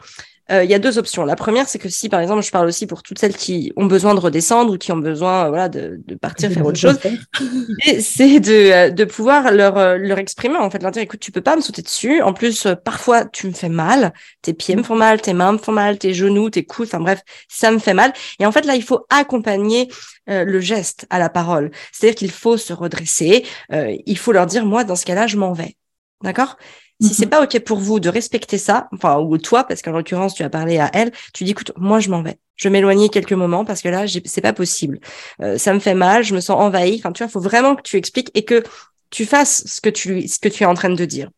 il 0.62 0.69
y 0.69 0.74
a 0.74 0.79
deux 0.79 0.98
options. 0.98 1.24
La 1.25 1.36
première, 1.36 1.69
c'est 1.69 1.79
que 1.79 1.89
si, 1.89 2.10
par 2.10 2.19
exemple, 2.19 2.43
je 2.43 2.51
parle 2.51 2.67
aussi 2.67 2.86
pour 2.86 3.01
toutes 3.01 3.17
celles 3.19 3.36
qui 3.36 3.72
ont 3.77 3.86
besoin 3.86 4.13
de 4.13 4.19
redescendre 4.19 4.74
ou 4.74 4.77
qui 4.77 4.91
ont 4.91 4.98
besoin, 4.98 5.45
euh, 5.45 5.50
voilà, 5.50 5.69
de, 5.69 6.01
de 6.05 6.15
partir 6.15 6.51
faire 6.51 6.65
autre 6.65 6.77
chose, 6.77 7.00
c'est 8.00 8.39
de, 8.39 8.72
euh, 8.72 8.89
de 8.89 9.05
pouvoir 9.05 9.51
leur, 9.51 9.98
leur 9.98 10.17
exprimer 10.17 10.57
en 10.57 10.69
fait, 10.69 10.83
leur 10.83 10.91
dire, 10.91 11.01
écoute, 11.01 11.22
tu 11.22 11.31
peux 11.31 11.41
pas 11.41 11.55
me 11.55 11.62
sauter 11.62 11.81
dessus. 11.81 12.22
En 12.22 12.33
plus, 12.33 12.67
parfois, 12.83 13.25
tu 13.25 13.48
me 13.48 13.53
fais 13.53 13.69
mal. 13.69 14.13
Tes 14.41 14.53
pieds 14.53 14.75
me 14.75 14.83
font 14.83 14.95
mal, 14.95 15.22
tes 15.22 15.33
mains 15.33 15.53
me 15.53 15.57
font 15.57 15.72
mal, 15.72 15.98
tes 15.98 16.13
genoux, 16.13 16.50
tes 16.50 16.65
coudes, 16.65 16.88
enfin 16.88 17.00
bref, 17.00 17.22
ça 17.48 17.72
me 17.72 17.79
fait 17.79 17.93
mal. 17.93 18.12
Et 18.39 18.45
en 18.45 18.51
fait, 18.51 18.65
là, 18.65 18.75
il 18.75 18.83
faut 18.83 19.05
accompagner 19.10 19.89
le 20.27 20.60
geste 20.60 21.05
à 21.10 21.19
la 21.19 21.29
parole. 21.29 21.72
C'est-à-dire 21.91 22.15
qu'il 22.15 22.31
faut 22.31 22.57
se 22.57 22.74
redresser. 22.74 23.45
il 23.72 24.17
faut 24.17 24.31
leur 24.31 24.45
dire, 24.45 24.65
moi, 24.65 24.83
dans 24.83 24.95
ce 24.95 25.05
cas-là, 25.05 25.27
je 25.27 25.38
m'en 25.38 25.53
vais. 25.53 25.75
D'accord? 26.22 26.57
Si 27.03 27.13
c'est 27.13 27.25
mhm. 27.25 27.29
pas 27.29 27.43
OK 27.43 27.60
pour 27.60 27.79
vous 27.79 28.00
de 28.00 28.10
respecter 28.10 28.57
ça, 28.57 28.88
enfin, 28.93 29.19
ou 29.19 29.38
toi, 29.38 29.65
parce 29.65 29.81
qu'en 29.81 29.91
l'occurrence, 29.91 30.36
tu 30.36 30.43
as 30.43 30.50
parlé 30.50 30.79
à 30.79 30.89
elle, 30.93 31.12
tu 31.33 31.43
dis, 31.43 31.51
écoute, 31.51 31.72
moi, 31.77 32.00
je 32.00 32.10
m'en 32.10 32.22
vais. 32.22 32.38
Je 32.55 32.67
vais 32.67 32.72
m'éloigner 32.72 33.10
quelques 33.10 33.33
moments 33.33 33.65
parce 33.65 33.81
que 33.81 33.89
là, 33.89 34.05
c'est 34.25 34.41
pas 34.41 34.53
possible. 34.53 35.00
Euh, 35.41 35.57
ça 35.57 35.74
me 35.74 35.79
fait 35.79 35.95
mal, 35.95 36.24
je 36.24 36.36
me 36.36 36.39
sens 36.39 36.60
envahie. 36.60 36.95
Enfin, 37.00 37.12
tu 37.12 37.24
vois, 37.24 37.29
il 37.29 37.31
faut 37.31 37.39
vraiment 37.39 37.75
que 37.75 37.81
tu 37.81 37.98
expliques 37.98 38.29
et 38.36 38.45
que 38.45 38.63
tu 39.10 39.25
fasses 39.25 39.63
ce 39.65 39.81
que 39.81 39.89
tu, 39.89 40.27
ce 40.27 40.39
que 40.39 40.50
tu 40.50 40.63
es 40.63 40.65
en 40.65 40.75
train 40.75 40.89
de 40.89 41.05
dire. 41.05 41.29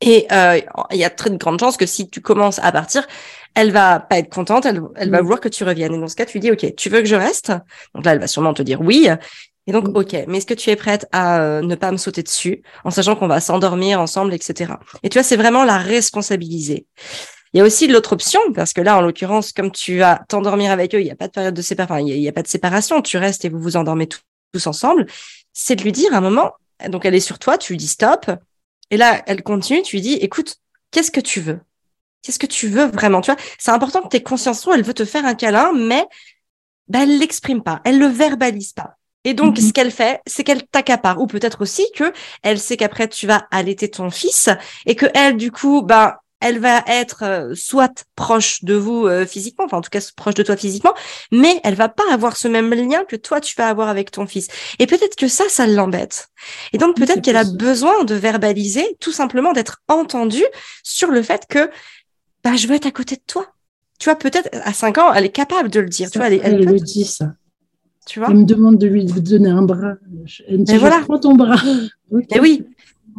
Et 0.00 0.26
euh, 0.32 0.58
il 0.92 0.96
y 0.96 1.04
a 1.04 1.10
très 1.10 1.28
de 1.28 1.36
grandes 1.36 1.60
chances 1.60 1.76
que 1.76 1.84
si 1.84 2.08
tu 2.08 2.22
commences 2.22 2.58
à 2.58 2.72
partir, 2.72 3.06
elle 3.54 3.70
va 3.70 4.00
pas 4.00 4.18
être 4.18 4.32
contente, 4.32 4.64
elle, 4.64 4.80
elle 4.96 5.10
va 5.10 5.18
mhm. 5.18 5.22
vouloir 5.22 5.40
que 5.40 5.48
tu 5.48 5.62
reviennes. 5.64 5.94
Et 5.94 5.98
dans 5.98 6.08
ce 6.08 6.16
cas, 6.16 6.24
tu 6.24 6.40
dis, 6.40 6.50
OK, 6.50 6.74
tu 6.74 6.88
veux 6.88 7.00
que 7.00 7.06
je 7.06 7.16
reste? 7.16 7.52
Donc 7.94 8.04
là, 8.06 8.12
elle 8.12 8.20
va 8.20 8.26
sûrement 8.26 8.54
te 8.54 8.62
dire 8.62 8.80
oui. 8.80 9.08
Et 9.66 9.72
donc, 9.72 9.88
OK, 9.96 10.16
mais 10.26 10.38
est-ce 10.38 10.46
que 10.46 10.54
tu 10.54 10.70
es 10.70 10.76
prête 10.76 11.06
à 11.12 11.40
euh, 11.40 11.60
ne 11.60 11.74
pas 11.74 11.92
me 11.92 11.96
sauter 11.96 12.22
dessus 12.22 12.62
en 12.84 12.90
sachant 12.90 13.14
qu'on 13.14 13.28
va 13.28 13.40
s'endormir 13.40 14.00
ensemble, 14.00 14.34
etc. 14.34 14.74
Et 15.02 15.08
tu 15.08 15.18
vois, 15.18 15.22
c'est 15.22 15.36
vraiment 15.36 15.64
la 15.64 15.78
responsabiliser. 15.78 16.86
Il 17.52 17.58
y 17.58 17.60
a 17.60 17.64
aussi 17.64 17.88
l'autre 17.88 18.12
option, 18.12 18.40
parce 18.54 18.72
que 18.72 18.80
là, 18.80 18.96
en 18.96 19.00
l'occurrence, 19.00 19.52
comme 19.52 19.72
tu 19.72 19.98
vas 19.98 20.22
t'endormir 20.28 20.70
avec 20.70 20.94
eux, 20.94 21.00
il 21.00 21.04
n'y 21.04 21.10
a 21.10 21.16
pas 21.16 21.26
de 21.26 21.32
période 21.32 21.54
de 21.54 21.62
séparation, 21.62 22.06
il 22.06 22.20
n'y 22.20 22.28
a, 22.28 22.32
pas 22.32 22.42
de 22.42 22.48
séparation, 22.48 23.02
tu 23.02 23.16
restes 23.16 23.44
et 23.44 23.48
vous 23.48 23.58
vous 23.58 23.76
endormez 23.76 24.08
tous 24.52 24.66
ensemble, 24.66 25.06
c'est 25.52 25.74
de 25.74 25.82
lui 25.82 25.92
dire 25.92 26.14
à 26.14 26.18
un 26.18 26.20
moment, 26.20 26.52
donc 26.88 27.04
elle 27.04 27.14
est 27.14 27.20
sur 27.20 27.38
toi, 27.40 27.58
tu 27.58 27.72
lui 27.72 27.76
dis 27.76 27.88
stop, 27.88 28.30
et 28.90 28.96
là, 28.96 29.22
elle 29.26 29.42
continue, 29.42 29.82
tu 29.82 29.96
lui 29.96 30.00
dis, 30.00 30.14
écoute, 30.14 30.56
qu'est-ce 30.92 31.10
que 31.10 31.20
tu 31.20 31.40
veux? 31.40 31.60
Qu'est-ce 32.22 32.38
que 32.38 32.46
tu 32.46 32.68
veux 32.68 32.86
vraiment? 32.86 33.20
Tu 33.20 33.32
vois, 33.32 33.40
c'est 33.58 33.70
important 33.70 34.02
que 34.02 34.08
tu 34.08 34.16
aies 34.16 34.22
conscience, 34.22 34.68
elle 34.72 34.82
veut 34.82 34.94
te 34.94 35.04
faire 35.04 35.24
un 35.24 35.34
câlin, 35.34 35.72
mais 35.74 36.06
ben, 36.86 37.02
elle 37.02 37.18
l'exprime 37.18 37.62
pas, 37.62 37.80
elle 37.84 37.98
le 37.98 38.06
verbalise 38.06 38.72
pas. 38.72 38.96
Et 39.24 39.34
donc, 39.34 39.58
mhm. 39.58 39.66
ce 39.66 39.72
qu'elle 39.72 39.90
fait, 39.90 40.20
c'est 40.26 40.44
qu'elle 40.44 40.66
t'accapare. 40.66 41.20
Ou 41.20 41.26
peut-être 41.26 41.62
aussi 41.62 41.86
que 41.94 42.12
elle 42.42 42.58
sait 42.58 42.76
qu'après 42.76 43.08
tu 43.08 43.26
vas 43.26 43.46
allaiter 43.50 43.90
ton 43.90 44.10
fils 44.10 44.48
et 44.86 44.96
que 44.96 45.06
elle, 45.14 45.36
du 45.36 45.52
coup, 45.52 45.82
ben, 45.82 46.14
elle 46.40 46.58
va 46.58 46.82
être 46.86 47.22
euh, 47.22 47.54
soit 47.54 48.04
proche 48.16 48.64
de 48.64 48.74
vous 48.74 49.06
euh, 49.06 49.26
physiquement, 49.26 49.66
enfin 49.66 49.76
en 49.76 49.80
tout 49.82 49.90
cas 49.90 50.00
proche 50.16 50.34
de 50.34 50.42
toi 50.42 50.56
physiquement, 50.56 50.94
mais 51.30 51.60
elle 51.64 51.74
va 51.74 51.88
pas 51.88 52.02
avoir 52.10 52.36
ce 52.36 52.48
même 52.48 52.72
lien 52.72 53.04
que 53.04 53.16
toi 53.16 53.40
tu 53.40 53.54
vas 53.56 53.68
avoir 53.68 53.88
avec 53.88 54.10
ton 54.10 54.26
fils. 54.26 54.48
Et 54.78 54.86
peut-être 54.86 55.16
que 55.16 55.28
ça, 55.28 55.44
ça 55.48 55.66
l'embête. 55.66 56.28
Et 56.72 56.78
donc 56.78 56.96
peut-être 56.96 57.20
qu'elle 57.20 57.36
a 57.36 57.44
besoin 57.44 58.04
de 58.04 58.14
verbaliser, 58.14 58.96
tout 59.00 59.12
simplement 59.12 59.52
d'être 59.52 59.82
entendue 59.88 60.46
sur 60.82 61.10
le 61.10 61.22
fait 61.22 61.46
que 61.46 61.70
bah, 62.42 62.56
je 62.56 62.66
veux 62.66 62.74
être 62.74 62.86
à 62.86 62.90
côté 62.90 63.16
de 63.16 63.22
toi. 63.26 63.46
Tu 63.98 64.06
vois, 64.06 64.16
peut-être 64.16 64.48
à 64.64 64.72
5 64.72 64.96
ans, 64.96 65.12
elle 65.12 65.26
est 65.26 65.30
capable 65.30 65.68
de 65.68 65.80
le 65.80 65.88
dire. 65.90 66.10
tu 66.10 66.18
vois, 66.18 66.28
elle, 66.28 66.40
elle, 66.42 66.64
le 66.64 66.80
dit 66.80 67.04
ça. 67.04 67.26
Tu 68.06 68.18
vois 68.18 68.28
Elle 68.30 68.38
me 68.38 68.44
demande 68.44 68.78
de 68.78 68.86
lui 68.86 69.04
donner 69.04 69.50
un 69.50 69.62
bras. 69.62 69.94
Elle 70.48 70.60
me 70.60 70.64
dit, 70.64 70.76
voilà. 70.76 71.00
prends 71.04 71.18
ton 71.18 71.34
bras. 71.34 71.60
Et 72.30 72.40
oui, 72.40 72.64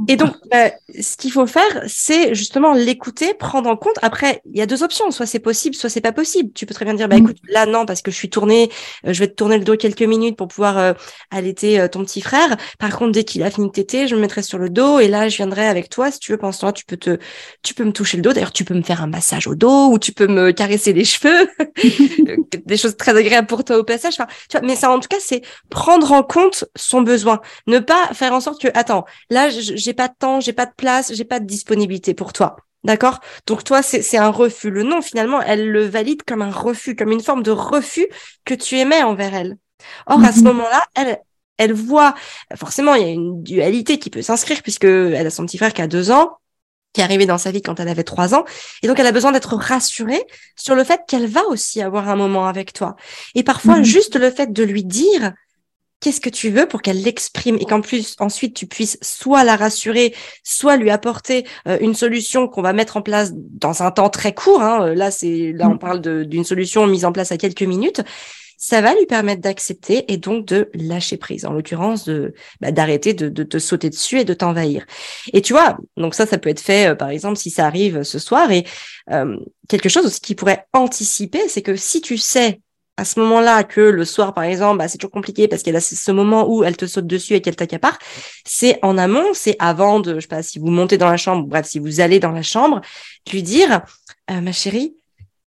et 0.07 0.15
donc, 0.15 0.36
bah, 0.50 0.71
ce 1.00 1.17
qu'il 1.17 1.31
faut 1.31 1.45
faire, 1.45 1.83
c'est 1.88 2.33
justement 2.33 2.74
l'écouter, 2.74 3.33
prendre 3.33 3.69
en 3.69 3.75
compte. 3.75 3.95
Après, 4.01 4.41
il 4.45 4.57
y 4.57 4.62
a 4.62 4.65
deux 4.65 4.83
options. 4.83 5.12
Soit 5.12 5.25
c'est 5.25 5.39
possible, 5.39 5.75
soit 5.75 5.89
c'est 5.89 6.01
pas 6.01 6.12
possible. 6.12 6.51
Tu 6.53 6.65
peux 6.65 6.74
très 6.74 6.86
bien 6.86 6.93
dire, 6.93 7.07
bah 7.07 7.17
mm. 7.17 7.24
écoute, 7.24 7.38
là 7.48 7.65
non, 7.65 7.86
parce 7.86 8.01
que 8.01 8.12
je 8.12 8.15
suis 8.15 8.29
tournée, 8.29 8.69
euh, 9.05 9.13
je 9.13 9.19
vais 9.19 9.27
te 9.27 9.36
tourner 9.36 9.57
le 9.57 9.63
dos 9.63 9.75
quelques 9.75 10.01
minutes 10.01 10.38
pour 10.38 10.48
pouvoir 10.48 10.77
euh, 10.77 10.93
allaiter 11.29 11.79
euh, 11.79 11.88
ton 11.88 12.03
petit 12.03 12.21
frère. 12.21 12.57
Par 12.79 12.98
contre, 12.98 13.12
dès 13.12 13.24
qu'il 13.24 13.43
a 13.43 13.51
fini 13.51 13.67
de 13.67 13.71
téter, 13.71 14.07
je 14.07 14.15
me 14.15 14.21
mettrai 14.21 14.41
sur 14.41 14.57
le 14.57 14.69
dos 14.69 15.00
et 15.00 15.07
là, 15.07 15.29
je 15.29 15.38
viendrai 15.38 15.67
avec 15.67 15.89
toi. 15.89 16.12
Si 16.12 16.19
tu 16.19 16.31
veux, 16.31 16.38
pendant 16.38 16.51
ce 16.51 16.62
temps 16.62 16.71
tu 16.71 16.86
peux 16.86 16.98
te, 16.98 17.17
tu 17.63 17.74
peux 17.74 17.83
me 17.83 17.91
toucher 17.91 18.17
le 18.17 18.24
dos. 18.24 18.33
D'ailleurs, 18.33 18.53
tu 18.53 18.65
peux 18.65 18.74
me 18.74 18.83
faire 18.83 19.01
un 19.01 19.07
massage 19.07 19.48
au 19.48 19.55
dos 19.55 19.91
ou 19.91 20.00
tu 20.00 20.12
peux 20.13 20.27
me 20.27 20.51
caresser 20.51 20.93
les 20.93 21.05
cheveux. 21.05 21.50
Des 22.65 22.77
choses 22.77 22.98
très 22.98 23.15
agréables 23.15 23.48
pour 23.48 23.63
toi 23.63 23.77
au 23.77 23.83
passage. 23.83 24.13
Enfin, 24.13 24.27
tu 24.50 24.57
vois, 24.57 24.65
mais 24.65 24.75
ça, 24.75 24.91
en 24.91 25.00
tout 25.00 25.07
cas, 25.07 25.17
c'est 25.19 25.41
prendre 25.69 26.12
en 26.12 26.24
compte 26.24 26.65
son 26.75 27.01
besoin. 27.01 27.41
Ne 27.67 27.79
pas 27.79 28.10
faire 28.13 28.33
en 28.33 28.39
sorte 28.39 28.62
que, 28.62 28.67
attends, 28.74 29.05
là, 29.29 29.50
j'ai 29.50 29.80
j'ai 29.81 29.93
pas 29.93 30.07
de 30.07 30.13
temps, 30.17 30.39
j'ai 30.39 30.53
pas 30.53 30.65
de 30.65 30.73
place, 30.75 31.13
j'ai 31.13 31.25
pas 31.25 31.39
de 31.39 31.45
disponibilité 31.45 32.13
pour 32.13 32.33
toi. 32.33 32.55
D'accord? 32.83 33.19
Donc 33.45 33.63
toi, 33.63 33.83
c'est 33.83 34.17
un 34.17 34.29
refus. 34.29 34.71
Le 34.71 34.83
non, 34.83 35.01
finalement, 35.01 35.41
elle 35.41 35.69
le 35.69 35.85
valide 35.85 36.23
comme 36.23 36.41
un 36.41 36.50
refus, 36.50 36.95
comme 36.95 37.11
une 37.11 37.21
forme 37.21 37.43
de 37.43 37.51
refus 37.51 38.07
que 38.43 38.55
tu 38.55 38.77
aimais 38.77 39.03
envers 39.03 39.33
elle. 39.35 39.57
Or, 40.07 40.23
à 40.23 40.31
ce 40.31 40.39
mhm. 40.39 40.45
moment-là, 40.45 40.83
elle, 40.95 41.19
elle 41.57 41.73
voit, 41.73 42.15
forcément, 42.55 42.95
il 42.95 43.01
y 43.03 43.05
a 43.05 43.11
une 43.11 43.43
dualité 43.43 44.00
qui 44.00 44.09
peut 44.09 44.23
s'inscrire 44.23 44.63
puisque 44.63 44.85
elle 44.85 45.27
a 45.27 45.29
son 45.29 45.45
petit 45.45 45.59
frère 45.59 45.73
qui 45.73 45.81
a 45.83 45.88
deux 45.88 46.09
ans, 46.09 46.38
qui 46.93 47.01
est 47.01 47.03
arrivé 47.03 47.27
dans 47.27 47.38
sa 47.38 47.51
vie 47.51 47.61
quand 47.61 47.79
elle 47.79 47.88
avait 47.88 48.03
trois 48.03 48.33
ans. 48.33 48.45
Et 48.81 48.88
donc, 48.88 49.00
elle 49.00 49.07
a 49.07 49.11
besoin 49.11 49.31
d'être 49.31 49.55
rassurée 49.55 50.23
sur 50.55 50.73
le 50.73 50.83
fait 50.83 51.01
qu'elle 51.07 51.27
va 51.27 51.45
aussi 51.45 51.81
avoir 51.81 52.09
un 52.09 52.15
moment 52.15 52.47
avec 52.47 52.73
toi. 52.73 52.95
Et 53.35 53.43
parfois, 53.43 53.77
mhm. 53.77 53.83
juste 53.83 54.15
le 54.15 54.31
fait 54.31 54.51
de 54.51 54.63
lui 54.63 54.83
dire, 54.83 55.33
qu'est-ce 56.01 56.20
que 56.20 56.29
tu 56.29 56.50
veux 56.50 56.67
pour 56.67 56.81
qu'elle 56.81 57.01
l'exprime 57.01 57.55
et 57.62 57.65
qu'en 57.65 57.79
plus 57.79 58.15
ensuite 58.20 58.55
tu 58.55 58.65
puisses 58.65 58.98
soit 59.01 59.43
la 59.46 59.55
rassurer, 59.55 60.13
soit 60.43 60.75
lui 60.75 60.89
apporter 60.89 61.46
euh, 61.67 61.77
une 61.79 61.93
solution 61.93 62.48
qu'on 62.48 62.62
va 62.62 62.74
mettre 62.74 62.98
en 62.98 63.01
place 63.01 63.31
dans 63.34 63.84
un 63.84 63.91
temps 63.91 64.10
très 64.10 64.34
court. 64.34 64.62
Hein. 64.62 64.93
Là, 64.96 65.12
c'est 65.12 65.53
là 65.53 65.70
on 65.70 65.75
mm. 65.75 65.79
parle 65.79 66.01
d'une 66.25 66.43
solution 66.43 66.86
mise 66.88 67.05
en 67.05 67.13
place 67.13 67.31
à 67.31 67.38
quelques 67.38 67.62
minutes. 67.62 68.01
ça 68.58 68.81
va 68.81 68.93
lui 68.93 69.05
permettre 69.05 69.41
d'accepter 69.41 70.12
et 70.12 70.17
donc 70.17 70.46
de 70.46 70.70
lâcher 70.74 71.17
prise, 71.17 71.46
en 71.46 71.53
l'occurrence 71.53 72.05
de 72.05 72.34
bah, 72.60 72.72
d'arrêter 72.72 73.13
de, 73.13 73.29
de 73.29 73.43
te 73.43 73.60
sauter 73.60 73.89
dessus 73.89 74.20
et 74.20 74.25
de 74.25 74.34
t'envahir. 74.34 74.86
Et 75.34 75.41
tu 75.41 75.53
vois, 75.53 75.77
donc 75.98 76.15
ça, 76.15 76.25
ça 76.25 76.38
peut 76.38 76.50
être 76.50 76.60
fait, 76.60 76.89
euh, 76.89 76.96
par 76.96 77.10
exemple, 77.10 77.38
si 77.38 77.51
ça 77.51 77.65
arrive 77.65 78.03
ce 78.03 78.20
soir. 78.20 78.51
Et 78.51 78.65
euh, 79.12 79.38
quelque 79.67 79.89
chose 79.89 80.05
aussi 80.05 80.20
qui 80.20 80.36
pourrait 80.36 80.65
anticiper, 80.74 81.48
c'est 81.48 81.62
que 81.62 81.75
si 81.75 82.01
tu 82.01 82.17
sais 82.17 82.60
à 82.98 83.05
ce 83.05 83.19
moment-là 83.19 83.63
que 83.63 83.81
le 83.81 84.05
soir, 84.05 84.33
par 84.33 84.43
exemple, 84.43 84.77
bah, 84.77 84.88
c'est 84.88 84.98
toujours 84.98 85.12
compliqué 85.12 85.48
parce 85.48 85.63
qu'elle 85.63 85.75
a 85.75 85.81
ce 85.81 86.12
moment 86.12 86.48
où 86.48 86.63
elle 86.63 86.77
te 86.77 86.86
saute 86.86 87.07
dessus 87.07 87.33
et 87.33 87.41
qu'elle 87.41 87.55
t'accapare, 87.55 87.98
c'est 88.45 88.79
en 88.83 88.98
amont, 88.98 89.33
c'est 89.33 89.55
avant 89.60 90.00
de, 90.00 90.15
je 90.15 90.21
sais 90.21 90.27
pas, 90.27 90.43
si 90.43 90.60
vous 90.60 90.67
montez 90.67 90.98
dans 90.98 91.10
la 91.10 91.17
chambre, 91.17 91.48
bref, 91.48 91.65
si 91.65 91.79
vous 91.79 92.00
allez 92.00 92.19
dans 92.19 92.31
la 92.31 92.43
chambre, 92.43 92.81
lui 93.31 93.43
dire, 93.43 93.81
euh, 94.29 94.41
ma 94.41 94.51
chérie, 94.51 94.95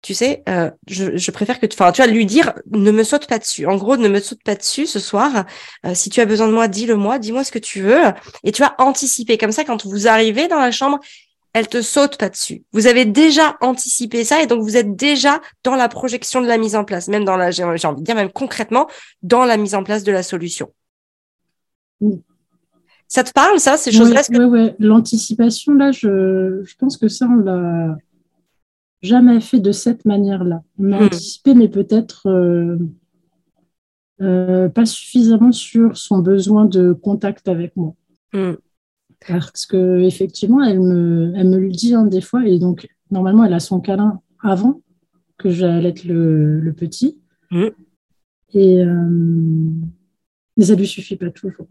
tu 0.04 0.12
sais, 0.12 0.42
euh, 0.50 0.70
je, 0.86 1.30
préfère 1.30 1.58
que 1.58 1.64
tu, 1.64 1.74
enfin, 1.80 1.90
tu 1.90 2.02
vas 2.02 2.06
lui 2.06 2.26
dire, 2.26 2.52
ne 2.70 2.90
me 2.90 3.02
saute 3.02 3.26
pas 3.26 3.38
dessus. 3.38 3.66
En 3.66 3.76
gros, 3.76 3.96
ne 3.96 4.08
me 4.08 4.20
saute 4.20 4.42
pas 4.44 4.54
dessus 4.54 4.86
ce 4.86 4.98
soir. 4.98 5.46
Euh, 5.86 5.94
si 5.94 6.10
tu 6.10 6.20
as 6.20 6.26
besoin 6.26 6.46
de 6.46 6.52
moi, 6.52 6.68
dis-le-moi, 6.68 7.18
dis-moi 7.18 7.42
ce 7.42 7.50
que 7.50 7.58
tu 7.58 7.80
veux. 7.80 8.02
Et 8.42 8.52
tu 8.52 8.60
vas 8.60 8.74
anticiper 8.76 9.38
comme 9.38 9.50
ça 9.50 9.64
quand 9.64 9.86
vous 9.86 10.06
arrivez 10.06 10.46
dans 10.46 10.58
la 10.60 10.70
chambre, 10.70 11.00
elle 11.54 11.68
te 11.68 11.80
saute 11.80 12.18
pas 12.18 12.28
dessus. 12.28 12.64
Vous 12.72 12.86
avez 12.88 13.04
déjà 13.04 13.56
anticipé 13.60 14.24
ça 14.24 14.42
et 14.42 14.46
donc 14.46 14.62
vous 14.62 14.76
êtes 14.76 14.96
déjà 14.96 15.40
dans 15.62 15.76
la 15.76 15.88
projection 15.88 16.42
de 16.42 16.46
la 16.46 16.58
mise 16.58 16.74
en 16.74 16.84
place, 16.84 17.08
même 17.08 17.24
dans 17.24 17.36
la, 17.36 17.52
j'ai 17.52 17.62
envie 17.62 18.00
de 18.00 18.02
dire 18.02 18.16
même 18.16 18.32
concrètement 18.32 18.88
dans 19.22 19.44
la 19.44 19.56
mise 19.56 19.74
en 19.74 19.84
place 19.84 20.02
de 20.02 20.12
la 20.12 20.24
solution. 20.24 20.70
Ça 23.06 23.22
te 23.22 23.32
parle, 23.32 23.60
ça, 23.60 23.76
ces 23.76 23.92
choses-là? 23.92 24.22
Oui, 24.30 24.70
L'anticipation, 24.80 25.74
là, 25.74 25.92
je, 25.92 26.62
je 26.64 26.74
pense 26.76 26.96
que 26.96 27.06
ça, 27.06 27.26
on 27.30 27.36
l'a 27.36 27.96
jamais 29.02 29.40
fait 29.40 29.60
de 29.60 29.70
cette 29.70 30.04
manière-là. 30.04 30.62
On 30.78 30.90
a 30.90 31.00
hmm. 31.00 31.04
anticipé, 31.04 31.54
mais 31.54 31.68
peut-être 31.68 32.28
euh, 32.28 32.78
euh, 34.20 34.68
pas 34.68 34.86
suffisamment 34.86 35.52
sur 35.52 35.96
son 35.96 36.18
besoin 36.18 36.64
de 36.64 36.92
contact 36.92 37.46
avec 37.46 37.76
moi. 37.76 37.94
Hmm. 38.32 38.54
Parce 39.26 39.66
que 39.66 40.00
effectivement, 40.00 40.62
elle 40.62 40.80
me, 40.80 41.32
elle 41.36 41.48
me 41.48 41.58
le 41.58 41.70
dit 41.70 41.94
hein, 41.94 42.04
des 42.06 42.20
fois, 42.20 42.46
et 42.46 42.58
donc 42.58 42.88
normalement, 43.10 43.44
elle 43.44 43.54
a 43.54 43.60
son 43.60 43.80
câlin 43.80 44.20
avant 44.40 44.82
que 45.38 45.50
j'allaite 45.50 46.04
le, 46.04 46.60
le 46.60 46.72
petit. 46.72 47.18
Et 48.52 48.82
euh, 48.82 49.00
mais 50.56 50.64
ça 50.64 50.74
lui 50.74 50.86
suffit 50.86 51.16
pas 51.16 51.30
toujours. 51.30 51.66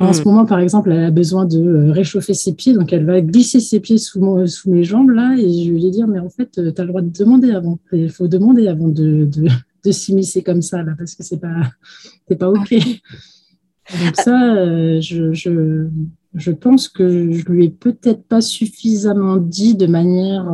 En 0.00 0.12
ce 0.12 0.20
mm. 0.20 0.24
moment, 0.26 0.46
par 0.46 0.60
exemple, 0.60 0.92
elle 0.92 1.04
a 1.04 1.10
besoin 1.10 1.44
de 1.44 1.58
euh, 1.58 1.92
réchauffer 1.92 2.34
ses 2.34 2.54
pieds, 2.54 2.72
donc 2.72 2.92
elle 2.92 3.04
va 3.04 3.20
glisser 3.20 3.58
ses 3.58 3.80
pieds 3.80 3.98
sous, 3.98 4.46
sous 4.46 4.70
mes 4.70 4.84
jambes 4.84 5.10
là, 5.10 5.36
et 5.36 5.64
je 5.64 5.72
vais 5.72 5.80
lui 5.80 5.90
dire, 5.90 6.06
mais 6.06 6.20
en 6.20 6.30
fait, 6.30 6.58
euh, 6.58 6.72
tu 6.72 6.80
as 6.80 6.84
le 6.84 6.88
droit 6.88 7.02
de 7.02 7.10
demander 7.10 7.50
avant. 7.50 7.80
Il 7.92 8.10
faut 8.10 8.28
demander 8.28 8.68
avant 8.68 8.88
de, 8.88 9.24
de, 9.24 9.48
de 9.84 9.92
s'immiscer 9.92 10.42
comme 10.42 10.62
ça 10.62 10.82
là, 10.82 10.94
parce 10.96 11.14
que 11.14 11.24
c'est 11.24 11.40
pas, 11.40 11.62
c'est 12.28 12.36
pas 12.36 12.48
ok. 12.48 12.72
Donc 12.72 14.16
ça, 14.16 14.54
euh, 14.54 15.00
je, 15.00 15.32
je, 15.32 15.88
je, 16.34 16.50
pense 16.50 16.88
que 16.88 17.32
je 17.32 17.44
lui 17.46 17.66
ai 17.66 17.70
peut-être 17.70 18.24
pas 18.24 18.40
suffisamment 18.40 19.36
dit 19.36 19.74
de 19.74 19.86
manière. 19.86 20.46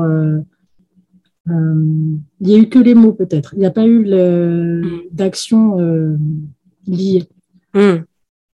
il 1.47 2.21
n'y 2.41 2.55
a 2.55 2.59
eu 2.59 2.69
que 2.69 2.79
les 2.79 2.95
mots 2.95 3.13
peut-être. 3.13 3.55
Il 3.55 3.61
n'y 3.61 3.67
a 3.67 3.71
pas 3.71 3.87
eu 3.87 4.05
mm. 4.05 5.09
d'action 5.13 5.77
liée. 6.87 7.29
Mm. 7.75 8.05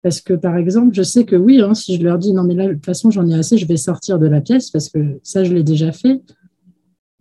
Parce 0.03 0.21
que, 0.21 0.33
par 0.33 0.57
exemple, 0.57 0.95
je 0.95 1.03
sais 1.03 1.25
que 1.25 1.37
oui, 1.37 1.61
hein, 1.61 1.75
si 1.75 1.97
je 1.97 2.03
leur 2.03 2.19
dis 2.19 2.33
non, 2.33 2.43
mais 2.45 2.55
là, 2.55 2.69
de 2.69 2.73
toute 2.73 2.87
façon, 2.87 3.11
j'en 3.11 3.29
ai 3.29 3.35
assez, 3.35 3.59
je 3.59 3.67
vais 3.67 3.77
sortir 3.77 4.19
de 4.19 4.27
la 4.27 4.41
pièce 4.41 4.71
parce 4.71 4.89
que 4.89 5.21
ça, 5.23 5.45
je 5.45 5.53
l'ai 5.53 5.62
déjà 5.62 5.93
fait. 5.93 6.23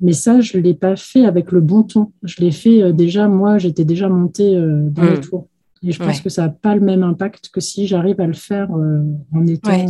Mais 0.02 0.14
ça, 0.14 0.40
je 0.40 0.58
ne 0.58 0.64
l'ai 0.64 0.74
pas 0.74 0.96
fait 0.96 1.26
avec 1.26 1.52
le 1.52 1.60
bon 1.60 1.84
ton. 1.84 2.14
Je 2.24 2.42
l'ai 2.42 2.52
fait 2.52 2.82
euh, 2.82 2.94
déjà, 2.94 3.28
moi, 3.28 3.58
j'étais 3.58 3.84
déjà 3.84 4.08
montée 4.08 4.56
euh, 4.56 4.90
dans 4.90 5.04
le 5.04 5.18
hmm. 5.18 5.22
tour. 5.22 5.48
Et 5.82 5.92
je 5.92 6.00
pense 6.04 6.22
que 6.22 6.30
ça 6.30 6.44
n'a 6.44 6.50
pas 6.50 6.76
le 6.76 6.82
même 6.82 7.04
impact 7.04 7.50
que 7.50 7.62
si 7.62 7.88
j'arrive 7.88 8.20
à 8.20 8.28
le 8.28 8.34
faire 8.34 8.76
euh, 8.76 9.02
en 9.34 9.48
étant, 9.48 9.86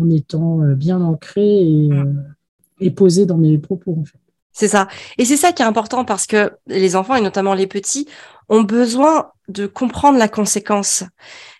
en 0.00 0.10
étant 0.10 0.58
bien 0.74 1.00
ancré 1.00 1.42
et, 1.42 1.88
hmm. 1.88 2.34
et 2.80 2.90
posé 2.90 3.26
dans 3.26 3.38
mes 3.38 3.56
propos, 3.58 3.96
en 4.00 4.04
fait. 4.04 4.18
C'est 4.52 4.68
ça. 4.68 4.88
Et 5.18 5.26
c'est 5.26 5.36
ça 5.36 5.52
qui 5.52 5.62
est 5.62 5.66
important 5.66 6.06
parce 6.06 6.26
que 6.26 6.50
les 6.66 6.96
enfants, 6.96 7.14
et 7.14 7.20
notamment 7.20 7.52
les 7.52 7.66
petits, 7.66 8.08
ont 8.48 8.62
besoin 8.62 9.30
de 9.48 9.66
comprendre 9.66 10.18
la 10.18 10.28
conséquence. 10.28 11.04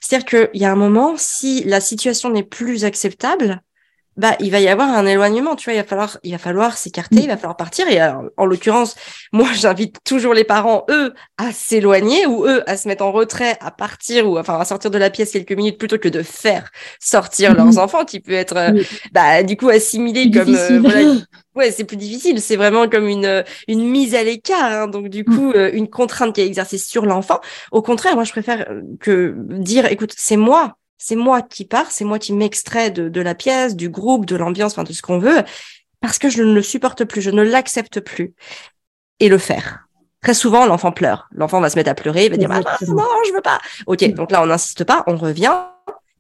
C'est-à-dire 0.01 0.27
qu'il 0.27 0.61
y 0.61 0.65
a 0.65 0.73
un 0.73 0.77
moment, 0.77 1.15
si 1.19 1.63
la 1.65 1.81
situation 1.81 2.31
n'est 2.31 2.43
plus 2.43 2.87
acceptable, 2.87 3.61
bah, 4.17 4.35
il 4.41 4.51
va 4.51 4.61
y 4.61 4.69
avoir 4.69 4.89
un 4.89 5.05
éloignement, 5.05 5.57
tu 5.57 5.69
vois, 5.69 5.75
il 5.75 5.81
va 5.81 5.85
falloir, 5.85 6.19
il 6.23 6.33
va 6.33 6.39
falloir 6.39 6.77
s'écarter, 6.77 7.17
il 7.17 7.29
va 7.29 7.37
falloir 7.37 7.57
partir. 7.57 7.87
Et 7.89 8.01
en 8.37 8.47
l'occurrence, 8.47 8.95
moi, 9.33 9.49
j'invite 9.55 9.99
toujours 10.05 10.33
les 10.33 10.45
parents, 10.45 10.85
eux, 10.91 11.13
à 11.37 11.53
s'éloigner 11.53 12.27
ou 12.27 12.47
eux, 12.47 12.63
à 12.69 12.77
se 12.77 12.89
mettre 12.89 13.05
en 13.05 13.13
retrait, 13.13 13.59
à 13.61 13.71
partir 13.71 14.29
ou 14.29 14.39
enfin 14.39 14.59
à 14.59 14.65
sortir 14.65 14.91
de 14.91 14.99
la 14.99 15.11
pièce 15.11 15.33
quelques 15.33 15.53
minutes 15.53 15.79
plutôt 15.79 15.99
que 15.99 16.09
de 16.09 16.23
faire 16.23 16.71
sortir 16.99 17.55
leurs 17.55 17.75
mmh. 17.75 17.79
enfants, 17.79 18.05
qui 18.05 18.21
peut 18.21 18.33
être, 18.33 18.57
euh, 18.57 18.83
bah, 19.13 19.43
du 19.43 19.57
coup, 19.57 19.69
assimilé 19.69 20.31
comme, 20.31 20.55
euh, 20.55 20.81
voilà, 20.81 21.15
ouais, 21.55 21.71
c'est 21.71 21.85
plus 21.85 21.97
difficile. 21.99 22.41
C'est 22.41 22.57
vraiment 22.57 22.89
comme 22.89 23.09
une, 23.09 23.45
une 23.69 23.87
mise 23.87 24.15
à 24.15 24.23
l'écart. 24.23 24.65
Hein. 24.65 24.89
donc, 24.89 25.09
du 25.09 25.25
coup, 25.25 25.51
mmh. 25.51 25.57
euh, 25.57 25.71
une 25.73 25.89
contrainte 25.89 26.35
qui 26.35 26.41
est 26.41 26.47
exercée 26.47 26.79
sur 26.79 27.05
l'enfant. 27.05 27.41
Au 27.71 27.83
contraire, 27.83 28.15
moi, 28.15 28.25
je 28.25 28.33
préfère 28.33 28.67
que 29.01 29.35
dire, 29.37 29.87
écoute, 29.87 30.15
c'est 30.17 30.39
moi 30.39 30.77
c'est 30.99 31.17
moi 31.17 31.43
qui 31.43 31.65
pars, 31.65 31.91
c'est 31.91 32.05
moi 32.05 32.19
qui 32.19 32.33
m'extrais 32.33 32.91
de, 32.91 33.21
la 33.21 33.35
pièce, 33.35 33.77
du 33.77 33.89
groupe, 33.89 34.27
de 34.27 34.37
l'ambiance, 34.37 34.73
enfin 34.73 34.85
de 34.85 34.93
ce 34.93 35.03
qu'on 35.03 35.19
veut, 35.19 35.43
parce 36.01 36.19
que 36.19 36.29
je 36.29 36.43
ne 36.43 36.55
le 36.55 36.63
supporte 36.63 37.05
plus, 37.05 37.21
je 37.21 37.31
ne 37.31 37.43
l'accepte 37.43 38.01
plus. 38.01 38.35
Et 39.19 39.29
le 39.29 39.39
faire. 39.39 39.87
Très 40.23 40.35
souvent, 40.35 40.67
l'enfant 40.67 40.93
pleure. 40.93 41.29
L'enfant 41.33 41.61
va 41.61 41.71
se 41.71 41.77
mettre 41.77 41.91
à 41.91 41.95
pleurer, 41.95 42.27
il 42.27 42.31
va 42.31 42.37
dire 42.37 42.51
non, 42.51 43.07
je 43.27 43.33
veux 43.33 43.41
pas. 43.41 43.61
Ok, 43.87 44.03
mm. 44.03 44.13
donc 44.13 44.31
là, 44.31 44.43
on 44.43 44.47
n'insiste 44.47 44.85
pas, 44.85 45.05
on 45.07 45.17
revient. 45.17 45.55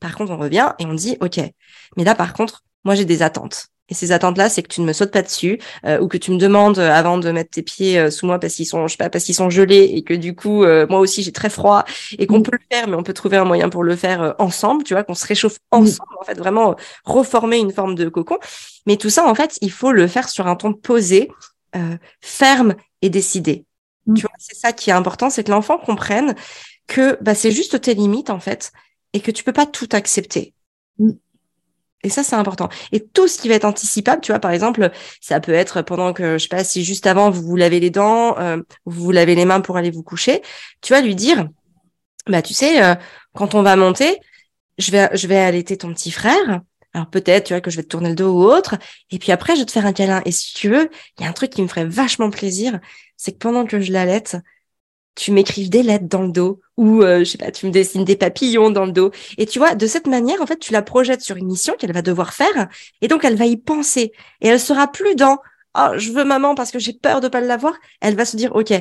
Par 0.00 0.14
contre, 0.16 0.32
on 0.32 0.38
revient 0.38 0.72
et 0.78 0.86
on 0.86 0.94
dit 0.94 1.16
ok. 1.20 1.40
Mais 1.96 2.04
là, 2.04 2.14
par 2.14 2.32
contre, 2.32 2.64
moi, 2.84 2.94
j'ai 2.94 3.04
des 3.04 3.22
attentes. 3.22 3.68
Et 3.88 3.94
ces 3.94 4.10
attentes-là, 4.10 4.48
c'est 4.48 4.62
que 4.62 4.68
tu 4.68 4.80
ne 4.80 4.86
me 4.86 4.92
sautes 4.92 5.12
pas 5.12 5.22
dessus 5.22 5.60
euh, 5.84 6.00
ou 6.00 6.08
que 6.08 6.16
tu 6.16 6.32
me 6.32 6.38
demandes 6.38 6.78
euh, 6.78 6.90
avant 6.90 7.18
de 7.18 7.30
mettre 7.30 7.50
tes 7.50 7.62
pieds 7.62 7.98
euh, 7.98 8.10
sous 8.10 8.26
moi 8.26 8.40
parce 8.40 8.54
qu'ils 8.54 8.66
sont, 8.66 8.86
je 8.88 8.92
sais 8.92 8.96
pas, 8.96 9.10
parce 9.10 9.24
qu'ils 9.24 9.34
sont 9.34 9.48
gelés 9.48 9.92
et 9.94 10.02
que 10.02 10.14
du 10.14 10.34
coup, 10.34 10.64
moi 10.88 10.98
aussi, 10.98 11.22
j'ai 11.22 11.32
très 11.32 11.50
froid 11.50 11.84
et 12.18 12.26
qu'on 12.26 12.40
mm. 12.40 12.42
peut 12.42 12.52
le 12.52 12.76
faire, 12.76 12.88
mais 12.88 12.96
on 12.96 13.02
peut 13.02 13.12
trouver 13.12 13.36
un 13.36 13.44
moyen 13.44 13.68
pour 13.68 13.84
le 13.84 13.94
faire 13.94 14.34
ensemble, 14.38 14.82
tu 14.82 14.94
vois, 14.94 15.04
qu'on 15.04 15.14
se 15.14 15.26
réchauffe 15.26 15.58
mm. 15.72 15.76
ensemble, 15.76 16.14
en 16.20 16.24
fait, 16.24 16.38
vraiment 16.38 16.74
reformer 17.04 17.58
une 17.58 17.72
forme 17.72 17.94
de 17.94 18.08
cocon. 18.08 18.38
Mais 18.86 18.96
tout 18.96 19.10
ça, 19.10 19.26
en 19.26 19.34
fait, 19.34 19.58
il 19.60 19.70
faut 19.70 19.92
le 19.92 20.06
faire 20.08 20.28
sur 20.28 20.46
un 20.46 20.56
ton 20.56 20.72
posé, 20.72 21.30
ferme 22.20 22.74
et 23.02 23.10
décidé. 23.10 23.66
Mm. 24.06 24.14
Tu 24.14 24.22
vois, 24.22 24.32
c'est 24.38 24.56
ça 24.56 24.72
qui 24.72 24.90
est 24.90 24.94
important, 24.94 25.30
c'est 25.30 25.44
que 25.44 25.50
l'enfant 25.50 25.78
comprenne 25.78 26.34
que 26.88 27.18
bah, 27.20 27.34
c'est 27.34 27.52
juste 27.52 27.80
tes 27.80 27.94
limites, 27.94 28.30
en 28.30 28.40
fait, 28.40 28.72
et 29.12 29.20
que 29.20 29.30
tu 29.30 29.44
peux 29.44 29.52
pas 29.52 29.66
tout 29.66 29.88
accepter. 29.92 30.54
Et 32.02 32.08
ça, 32.08 32.22
c'est 32.22 32.36
important. 32.36 32.68
Et 32.92 33.00
tout 33.00 33.26
ce 33.26 33.38
qui 33.38 33.48
va 33.48 33.54
être 33.54 33.64
anticipable, 33.64 34.20
tu 34.20 34.30
vois, 34.32 34.38
par 34.38 34.50
exemple, 34.50 34.90
ça 35.20 35.40
peut 35.40 35.54
être 35.54 35.82
pendant 35.82 36.12
que, 36.12 36.38
je 36.38 36.42
sais 36.44 36.48
pas, 36.48 36.62
si 36.62 36.84
juste 36.84 37.06
avant, 37.06 37.30
vous 37.30 37.42
vous 37.42 37.56
lavez 37.56 37.80
les 37.80 37.90
dents, 37.90 38.38
euh, 38.38 38.58
vous 38.84 39.04
vous 39.04 39.10
lavez 39.12 39.34
les 39.34 39.44
mains 39.44 39.60
pour 39.60 39.76
aller 39.76 39.90
vous 39.90 40.02
coucher, 40.02 40.42
tu 40.82 40.92
vas 40.92 41.00
lui 41.00 41.14
dire, 41.14 41.48
bah, 42.28 42.42
tu 42.42 42.54
sais, 42.54 42.82
euh, 42.82 42.94
quand 43.34 43.54
on 43.54 43.62
va 43.62 43.76
monter, 43.76 44.20
je 44.78 44.90
vais, 44.92 45.08
je 45.14 45.26
vais 45.26 45.38
allaiter 45.38 45.76
ton 45.76 45.92
petit 45.92 46.10
frère. 46.10 46.60
Alors 46.92 47.08
peut-être, 47.10 47.46
tu 47.46 47.52
vois, 47.52 47.60
que 47.60 47.70
je 47.70 47.76
vais 47.76 47.82
te 47.82 47.88
tourner 47.88 48.10
le 48.10 48.14
dos 48.14 48.32
ou 48.32 48.44
autre. 48.44 48.76
Et 49.10 49.18
puis 49.18 49.32
après, 49.32 49.54
je 49.54 49.60
vais 49.60 49.66
te 49.66 49.72
faire 49.72 49.86
un 49.86 49.92
câlin. 49.92 50.22
Et 50.24 50.32
si 50.32 50.54
tu 50.54 50.68
veux, 50.68 50.88
il 51.18 51.22
y 51.22 51.26
a 51.26 51.28
un 51.28 51.32
truc 51.32 51.50
qui 51.50 51.62
me 51.62 51.68
ferait 51.68 51.84
vachement 51.84 52.30
plaisir, 52.30 52.78
c'est 53.16 53.32
que 53.32 53.38
pendant 53.38 53.66
que 53.66 53.80
je 53.80 53.92
l'allaite, 53.92 54.36
tu 55.16 55.32
m'écrives 55.32 55.70
des 55.70 55.82
lettres 55.82 56.06
dans 56.08 56.22
le 56.22 56.30
dos 56.30 56.60
ou 56.76 57.02
euh, 57.02 57.20
je 57.20 57.24
sais 57.24 57.38
pas, 57.38 57.50
tu 57.50 57.66
me 57.66 57.72
dessines 57.72 58.04
des 58.04 58.16
papillons 58.16 58.70
dans 58.70 58.84
le 58.84 58.92
dos. 58.92 59.10
Et 59.38 59.46
tu 59.46 59.58
vois, 59.58 59.74
de 59.74 59.86
cette 59.86 60.06
manière, 60.06 60.40
en 60.42 60.46
fait, 60.46 60.58
tu 60.58 60.72
la 60.72 60.82
projettes 60.82 61.22
sur 61.22 61.36
une 61.36 61.46
mission 61.46 61.74
qu'elle 61.78 61.92
va 61.92 62.02
devoir 62.02 62.34
faire 62.34 62.68
et 63.00 63.08
donc 63.08 63.24
elle 63.24 63.36
va 63.36 63.46
y 63.46 63.56
penser 63.56 64.12
et 64.42 64.48
elle 64.48 64.60
sera 64.60 64.86
plus 64.92 65.16
dans 65.16 65.38
oh 65.76 65.92
je 65.96 66.12
veux 66.12 66.24
maman 66.24 66.54
parce 66.54 66.70
que 66.70 66.78
j'ai 66.78 66.92
peur 66.92 67.20
de 67.20 67.28
pas 67.28 67.40
l'avoir. 67.40 67.74
Elle 68.00 68.14
va 68.14 68.24
se 68.24 68.36
dire 68.36 68.54
ok. 68.54 68.72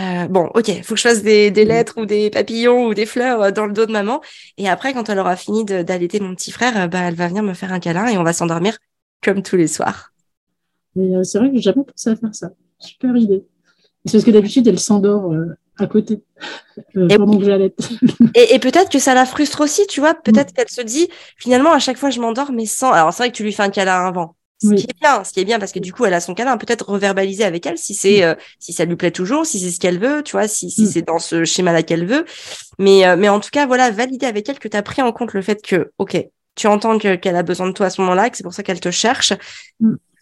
Euh, 0.00 0.26
bon, 0.26 0.48
ok, 0.54 0.82
faut 0.82 0.94
que 0.94 1.00
je 1.00 1.06
fasse 1.06 1.22
des, 1.22 1.50
des, 1.50 1.66
lettres 1.66 2.00
ou 2.00 2.06
des 2.06 2.30
papillons 2.30 2.86
ou 2.86 2.94
des 2.94 3.04
fleurs 3.04 3.42
euh, 3.42 3.50
dans 3.50 3.66
le 3.66 3.74
dos 3.74 3.84
de 3.84 3.92
maman. 3.92 4.22
Et 4.56 4.66
après, 4.66 4.94
quand 4.94 5.10
elle 5.10 5.18
aura 5.18 5.36
fini 5.36 5.66
d'allaiter 5.66 6.18
mon 6.18 6.34
petit 6.34 6.50
frère, 6.50 6.88
bah, 6.88 7.00
elle 7.00 7.14
va 7.14 7.28
venir 7.28 7.42
me 7.42 7.52
faire 7.52 7.74
un 7.74 7.78
câlin 7.78 8.06
et 8.06 8.16
on 8.16 8.22
va 8.22 8.32
s'endormir 8.32 8.78
comme 9.22 9.42
tous 9.42 9.56
les 9.56 9.66
soirs. 9.66 10.14
c'est 10.94 11.38
vrai 11.38 11.50
que 11.50 11.56
j'ai 11.56 11.62
jamais 11.62 11.84
pensé 11.84 12.08
à 12.08 12.16
faire 12.16 12.34
ça. 12.34 12.48
Super 12.78 13.14
idée. 13.16 13.44
C'est 14.06 14.12
parce 14.12 14.24
que 14.24 14.30
d'habitude, 14.30 14.66
elle 14.66 14.80
s'endort 14.80 15.30
à 15.78 15.86
côté 15.86 16.22
euh, 16.96 17.08
et, 17.08 17.16
pendant 17.16 17.38
que 17.38 17.44
j'allais. 17.44 17.74
et, 18.34 18.58
peut-être 18.58 18.90
que 18.90 18.98
ça 18.98 19.14
la 19.14 19.24
frustre 19.24 19.60
aussi, 19.62 19.86
tu 19.86 20.00
vois. 20.00 20.14
Peut-être 20.14 20.50
mm. 20.50 20.52
qu'elle 20.52 20.68
se 20.68 20.82
dit, 20.82 21.08
finalement, 21.36 21.72
à 21.72 21.78
chaque 21.78 21.96
fois, 21.96 22.10
je 22.10 22.20
m'endors, 22.20 22.52
mais 22.52 22.66
sans. 22.66 22.92
Alors, 22.92 23.12
c'est 23.12 23.22
vrai 23.22 23.30
que 23.30 23.36
tu 23.36 23.42
lui 23.42 23.52
fais 23.52 23.62
un 23.62 23.70
câlin 23.70 24.06
avant. 24.06 24.36
Ce 24.62 24.74
qui 24.74 24.84
est 24.84 25.00
bien, 25.00 25.24
ce 25.24 25.32
qui 25.32 25.40
est 25.40 25.44
bien 25.44 25.58
parce 25.58 25.72
que 25.72 25.80
du 25.80 25.92
coup, 25.92 26.04
elle 26.04 26.14
a 26.14 26.20
son 26.20 26.34
câlin, 26.34 26.56
peut-être 26.56 26.88
reverbaliser 26.88 27.42
avec 27.42 27.66
elle 27.66 27.78
si 27.78 27.94
c'est, 27.94 28.20
mm. 28.20 28.24
euh, 28.24 28.34
si 28.60 28.72
ça 28.72 28.84
lui 28.84 28.94
plaît 28.96 29.10
toujours, 29.10 29.44
si 29.44 29.58
c'est 29.58 29.70
ce 29.70 29.80
qu'elle 29.80 29.98
veut, 29.98 30.22
tu 30.22 30.32
vois, 30.32 30.46
si, 30.46 30.70
si 30.70 30.84
mm. 30.84 30.86
c'est 30.86 31.02
dans 31.02 31.18
ce 31.18 31.44
schéma-là 31.44 31.82
qu'elle 31.82 32.06
veut. 32.06 32.24
Mais, 32.78 33.06
euh, 33.06 33.16
mais 33.16 33.28
en 33.28 33.40
tout 33.40 33.50
cas, 33.50 33.66
voilà, 33.66 33.90
valider 33.90 34.26
avec 34.26 34.48
elle 34.48 34.58
que 34.58 34.68
tu 34.68 34.76
as 34.76 34.82
pris 34.82 35.02
en 35.02 35.12
compte 35.12 35.32
le 35.32 35.42
fait 35.42 35.60
que, 35.62 35.90
ok, 35.98 36.24
tu 36.54 36.66
entends 36.66 36.98
qu'elle 36.98 37.36
a 37.36 37.42
besoin 37.42 37.66
de 37.66 37.72
toi 37.72 37.86
à 37.86 37.90
ce 37.90 38.00
moment-là, 38.02 38.30
que 38.30 38.36
c'est 38.36 38.42
pour 38.42 38.54
ça 38.54 38.62
qu'elle 38.62 38.80
te 38.80 38.90
cherche. 38.90 39.32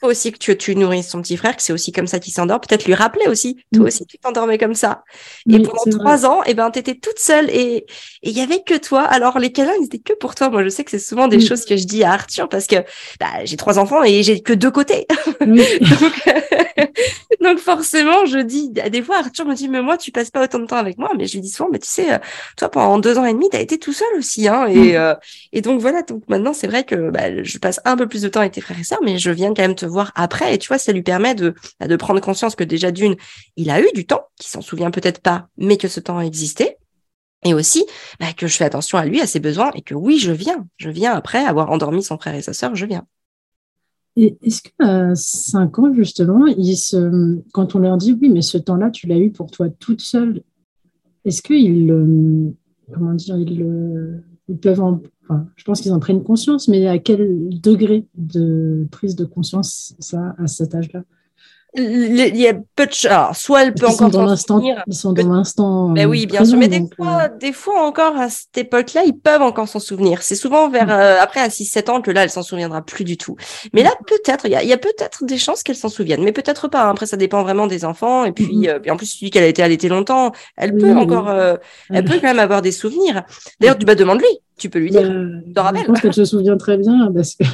Faut 0.01 0.09
aussi 0.09 0.33
que 0.33 0.39
tu, 0.39 0.57
tu 0.57 0.75
nourrisses 0.77 1.09
son 1.09 1.21
petit 1.21 1.37
frère, 1.37 1.57
que 1.57 1.63
c'est 1.63 1.73
aussi 1.73 1.93
comme 1.93 2.07
ça 2.07 2.19
qu'il 2.19 2.33
s'endort. 2.33 2.61
Peut-être 2.61 2.87
lui 2.87 2.95
rappeler 2.95 3.27
aussi, 3.29 3.63
toi 3.75 3.87
aussi, 3.87 4.07
tu 4.07 4.19
t'endormais 4.19 4.59
comme 4.59 4.75
ça. 4.75 5.05
Et 5.49 5.59
pendant 5.59 5.99
trois 5.99 6.27
ans, 6.27 6.43
et 6.43 6.51
eh 6.51 6.55
ben, 6.55 6.71
t'étais 6.71 6.95
toute 6.95 7.19
seule 7.19 7.51
et 7.51 7.87
il 8.23 8.33
y 8.33 8.41
avait 8.41 8.63
que 8.63 8.77
toi. 8.77 9.03
Alors, 9.03 9.39
les 9.39 9.53
câlins, 9.53 9.75
ils 9.81 9.87
étaient 9.87 9.99
que 9.99 10.15
pour 10.15 10.35
toi. 10.35 10.49
Moi, 10.49 10.65
je 10.65 10.69
sais 10.69 10.85
que 10.85 10.91
c'est 10.91 10.99
souvent 10.99 11.29
des 11.29 11.41
choses 11.41 11.65
que 11.65 11.77
je 11.77 11.85
dis 11.85 12.03
à 12.03 12.13
Arthur 12.13 12.49
parce 12.49 12.67
que 12.67 12.77
bah, 13.19 13.45
j'ai 13.45 13.57
trois 13.57 13.79
enfants 13.79 14.03
et 14.03 14.23
j'ai 14.23 14.41
que 14.41 14.53
deux 14.53 14.71
côtés. 14.71 15.07
donc, 15.41 16.29
donc, 17.41 17.59
forcément, 17.59 18.27
je 18.27 18.39
dis, 18.39 18.71
des 18.71 19.03
fois, 19.03 19.19
Arthur 19.19 19.45
me 19.45 19.55
dit, 19.55 19.69
mais 19.69 19.83
moi, 19.83 19.97
tu 19.97 20.13
passes 20.13 20.31
pas 20.31 20.45
autant 20.45 20.61
de 20.61 20.67
temps 20.67 20.77
avec 20.77 20.99
moi. 20.99 21.11
Mais 21.17 21.27
je 21.27 21.35
lui 21.35 21.41
dis 21.41 21.51
souvent, 21.51 21.69
mais 21.71 21.79
tu 21.79 21.89
sais, 21.89 22.15
euh, 22.15 22.19
toi, 22.57 22.71
pendant 22.71 22.99
deux 22.99 23.19
ans 23.19 23.25
et 23.25 23.33
demi, 23.33 23.49
t'as 23.51 23.61
été 23.61 23.79
tout 23.79 23.93
seul 23.93 24.09
aussi, 24.17 24.49
hein. 24.49 24.67
Et, 24.67 24.97
euh, 24.97 25.15
et 25.53 25.61
donc, 25.61 25.81
voilà. 25.81 26.03
Donc, 26.03 26.23
maintenant, 26.29 26.53
c'est 26.53 26.67
vrai 26.67 26.85
que 26.85 27.11
bah, 27.11 27.43
je 27.43 27.59
passe 27.59 27.81
un 27.85 27.97
peu 27.97 28.07
plus 28.07 28.23
de 28.23 28.29
temps 28.29 28.41
avec 28.41 28.53
tes 28.53 28.61
frères 28.61 28.79
et 28.79 28.85
sœurs, 28.85 29.01
mais 29.03 29.19
je 29.19 29.31
viens 29.31 29.49
quand 29.55 29.63
même 29.63 29.75
te 29.75 29.87
voir 29.91 30.13
après. 30.15 30.55
Et 30.55 30.59
tu 30.59 30.69
vois, 30.69 30.79
ça 30.79 30.93
lui 30.93 31.03
permet 31.03 31.35
de, 31.35 31.55
bah, 31.79 31.89
de 31.89 31.97
prendre 31.97 32.21
conscience 32.21 32.55
que 32.55 32.65
déjà 32.65 32.91
d'une, 32.91 33.17
il 33.57 33.71
a 33.71 33.81
eu 33.81 33.89
du 33.95 34.07
temps, 34.07 34.23
qu'il 34.37 34.49
s'en 34.49 34.63
souvient 34.63 34.91
peut-être 34.91 35.21
pas, 35.21 35.49
mais 35.57 35.77
que 35.77 35.89
ce 35.89 36.01
temps 36.01 36.19
a 36.19 36.25
existé. 36.25 36.77
Et 37.45 37.55
aussi 37.55 37.85
bah, 38.19 38.33
que 38.37 38.47
je 38.47 38.57
fais 38.57 38.65
attention 38.65 38.99
à 38.99 39.07
lui, 39.07 39.21
à 39.21 39.27
ses 39.27 39.41
besoins, 39.41 39.71
et 39.75 39.83
que 39.83 39.95
oui, 39.95 40.19
je 40.19 40.33
viens. 40.33 40.67
Je 40.77 40.91
viens 40.91 41.13
après 41.13 41.45
avoir 41.45 41.71
endormi 41.71 42.03
son 42.03 42.19
frère 42.19 42.35
et 42.35 42.43
sa 42.43 42.53
sœur, 42.53 42.75
je 42.75 42.87
viens. 42.87 43.05
Et 44.17 44.37
est-ce 44.43 44.63
qu'à 44.63 45.15
5 45.15 45.79
ans, 45.79 45.95
justement, 45.95 46.47
ils 46.47 46.77
se... 46.77 47.41
quand 47.53 47.75
on 47.75 47.79
leur 47.79 47.97
dit 47.97 48.17
oui, 48.21 48.29
mais 48.29 48.43
ce 48.43 48.59
temps-là, 48.59 48.91
tu 48.91 49.07
l'as 49.07 49.19
eu 49.19 49.31
pour 49.31 49.51
toi 49.51 49.69
toute 49.71 50.01
seule, 50.01 50.43
est-ce 51.25 51.43
qu'ils, 51.43 52.53
comment 52.93 53.15
dire, 53.15 53.37
ils, 53.37 54.23
ils 54.49 54.59
peuvent 54.59 54.81
en 54.81 55.01
je 55.57 55.65
pense 55.65 55.81
qu'ils 55.81 55.93
en 55.93 56.01
prennent 56.01 56.23
conscience, 56.23 56.69
mais 56.69 56.87
à 56.87 56.99
quel 56.99 57.61
degré 57.61 58.07
de 58.17 58.87
prise 58.91 59.17
de 59.17 59.25
conscience 59.25 59.95
ça 59.99 60.35
à 60.39 60.47
cet 60.47 60.75
âge-là? 60.75 61.03
Il 61.75 62.37
y 62.37 62.49
a 62.49 62.55
peu 62.55 62.87
de. 62.87 63.35
Soit 63.35 63.63
elle 63.63 63.75
peut 63.75 63.87
encore 63.87 64.11
dans 64.11 64.25
l'instant. 64.25 64.61
Ils 64.87 64.95
sont 64.95 65.13
dans 65.13 65.29
l'instant. 65.29 65.89
Mais 65.89 66.05
oui, 66.05 66.27
bien 66.27 66.45
sûr. 66.45 66.59
Mais 66.59 66.69
des 66.69 66.85
fois, 66.97 67.23
euh, 67.23 67.29
des 67.39 67.53
fois 67.53 67.83
encore 67.83 68.17
à 68.17 68.29
cette 68.29 68.57
époque-là, 68.59 69.03
ils 69.05 69.17
peuvent 69.17 69.43
encore 69.43 69.69
s'en 69.69 69.79
souvenir. 69.79 70.23
C'est 70.23 70.35
souvent 70.35 70.69
vers 70.69 70.87
mm. 70.87 70.91
euh, 70.91 71.21
après 71.21 71.41
à 71.41 71.49
6-7 71.49 71.91
ans 71.91 72.01
que 72.01 72.11
là, 72.11 72.25
elle 72.25 72.31
s'en 72.31 72.43
souviendra 72.43 72.83
plus 72.83 73.05
du 73.05 73.17
tout. 73.17 73.37
Mais 73.73 73.83
là, 73.83 73.91
peut-être, 74.07 74.47
il 74.47 74.53
y 74.53 74.57
a, 74.57 74.65
y 74.65 74.73
a 74.73 74.79
peut-être 74.79 75.25
des 75.25 75.39
chances 75.39 75.63
qu'elle 75.63 75.77
s'en 75.77 75.89
souvienne, 75.89 76.23
mais 76.25 76.33
peut-être 76.33 76.69
pas. 76.69 76.89
Après, 76.89 77.07
ça 77.07 77.17
dépend 77.17 77.43
vraiment 77.43 77.67
des 77.67 77.85
enfants. 77.85 78.25
Et 78.25 78.33
puis, 78.33 78.69
euh, 78.69 78.81
en 78.89 78.97
plus, 78.97 79.07
celui 79.07 79.31
qu'elle 79.31 79.45
a 79.45 79.49
été 79.49 79.63
allaitée 79.63 79.89
longtemps, 79.89 80.33
elle 80.57 80.77
peut 80.77 80.95
encore, 80.95 81.31
elle 81.31 82.05
peut 82.05 82.15
quand 82.21 82.29
même 82.29 82.39
avoir 82.39 82.63
des 82.63 82.73
souvenirs. 82.73 83.23
D'ailleurs, 83.61 83.79
tu 83.79 83.87
vas 83.87 83.95
demander 83.95 84.21
lui. 84.21 84.39
Tu 84.59 84.69
peux 84.69 84.79
lui 84.79 84.91
dire. 84.91 85.03
tu 85.03 85.53
te 85.55 85.61
rappelles 85.61 85.83
Je 85.83 85.87
pense 85.87 86.01
qu'elle 86.01 86.15
se 86.15 86.25
souvient 86.25 86.57
très 86.57 86.77
bien 86.77 87.11
parce 87.15 87.35
que. 87.35 87.45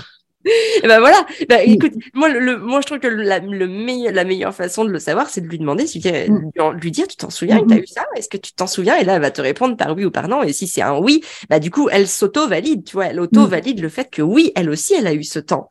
et 0.83 0.87
ben 0.87 1.01
voilà. 1.01 1.27
Bah, 1.49 1.63
écoute, 1.63 1.93
moi, 2.15 2.29
le, 2.29 2.59
moi, 2.59 2.81
je 2.81 2.87
trouve 2.87 2.99
que 2.99 3.09
la, 3.09 3.41
le 3.41 3.67
meilleur, 3.67 4.13
la 4.13 4.25
meilleure 4.25 4.55
façon 4.55 4.85
de 4.85 4.91
le 4.91 4.99
savoir, 4.99 5.29
c'est 5.29 5.41
de 5.41 5.49
lui 5.49 5.59
demander, 5.59 5.85
mm. 5.85 6.81
lui, 6.81 6.91
dire, 6.91 7.09
tu 7.09 7.17
t'en 7.17 7.31
souviens, 7.31 7.61
que 7.61 7.69
tu 7.69 7.75
as 7.75 7.79
eu 7.79 7.87
ça? 7.87 8.05
Est-ce 8.17 8.29
que 8.29 8.37
tu 8.37 8.53
t'en 8.53 8.67
souviens? 8.67 8.97
Et 8.97 9.05
là, 9.05 9.15
elle 9.15 9.23
va 9.23 9.31
te 9.31 9.41
répondre 9.41 9.77
par 9.77 9.95
oui 9.97 10.05
ou 10.05 10.11
par 10.11 10.29
non. 10.29 10.43
Et 10.43 10.53
si 10.53 10.69
c'est 10.69 10.83
un 10.83 10.99
oui, 10.99 11.23
bah 11.51 11.59
du 11.59 11.71
coup, 11.71 11.89
elle 11.91 12.07
s'auto-valide, 12.07 12.85
tu 12.85 12.93
vois, 12.95 13.07
elle 13.07 13.21
auto-valide 13.21 13.81
le 13.81 13.89
fait 13.89 14.09
que 14.11 14.23
oui, 14.23 14.53
elle 14.55 14.71
aussi, 14.71 14.95
elle 14.95 15.07
a 15.07 15.15
eu 15.15 15.25
ce 15.25 15.39
temps. 15.39 15.69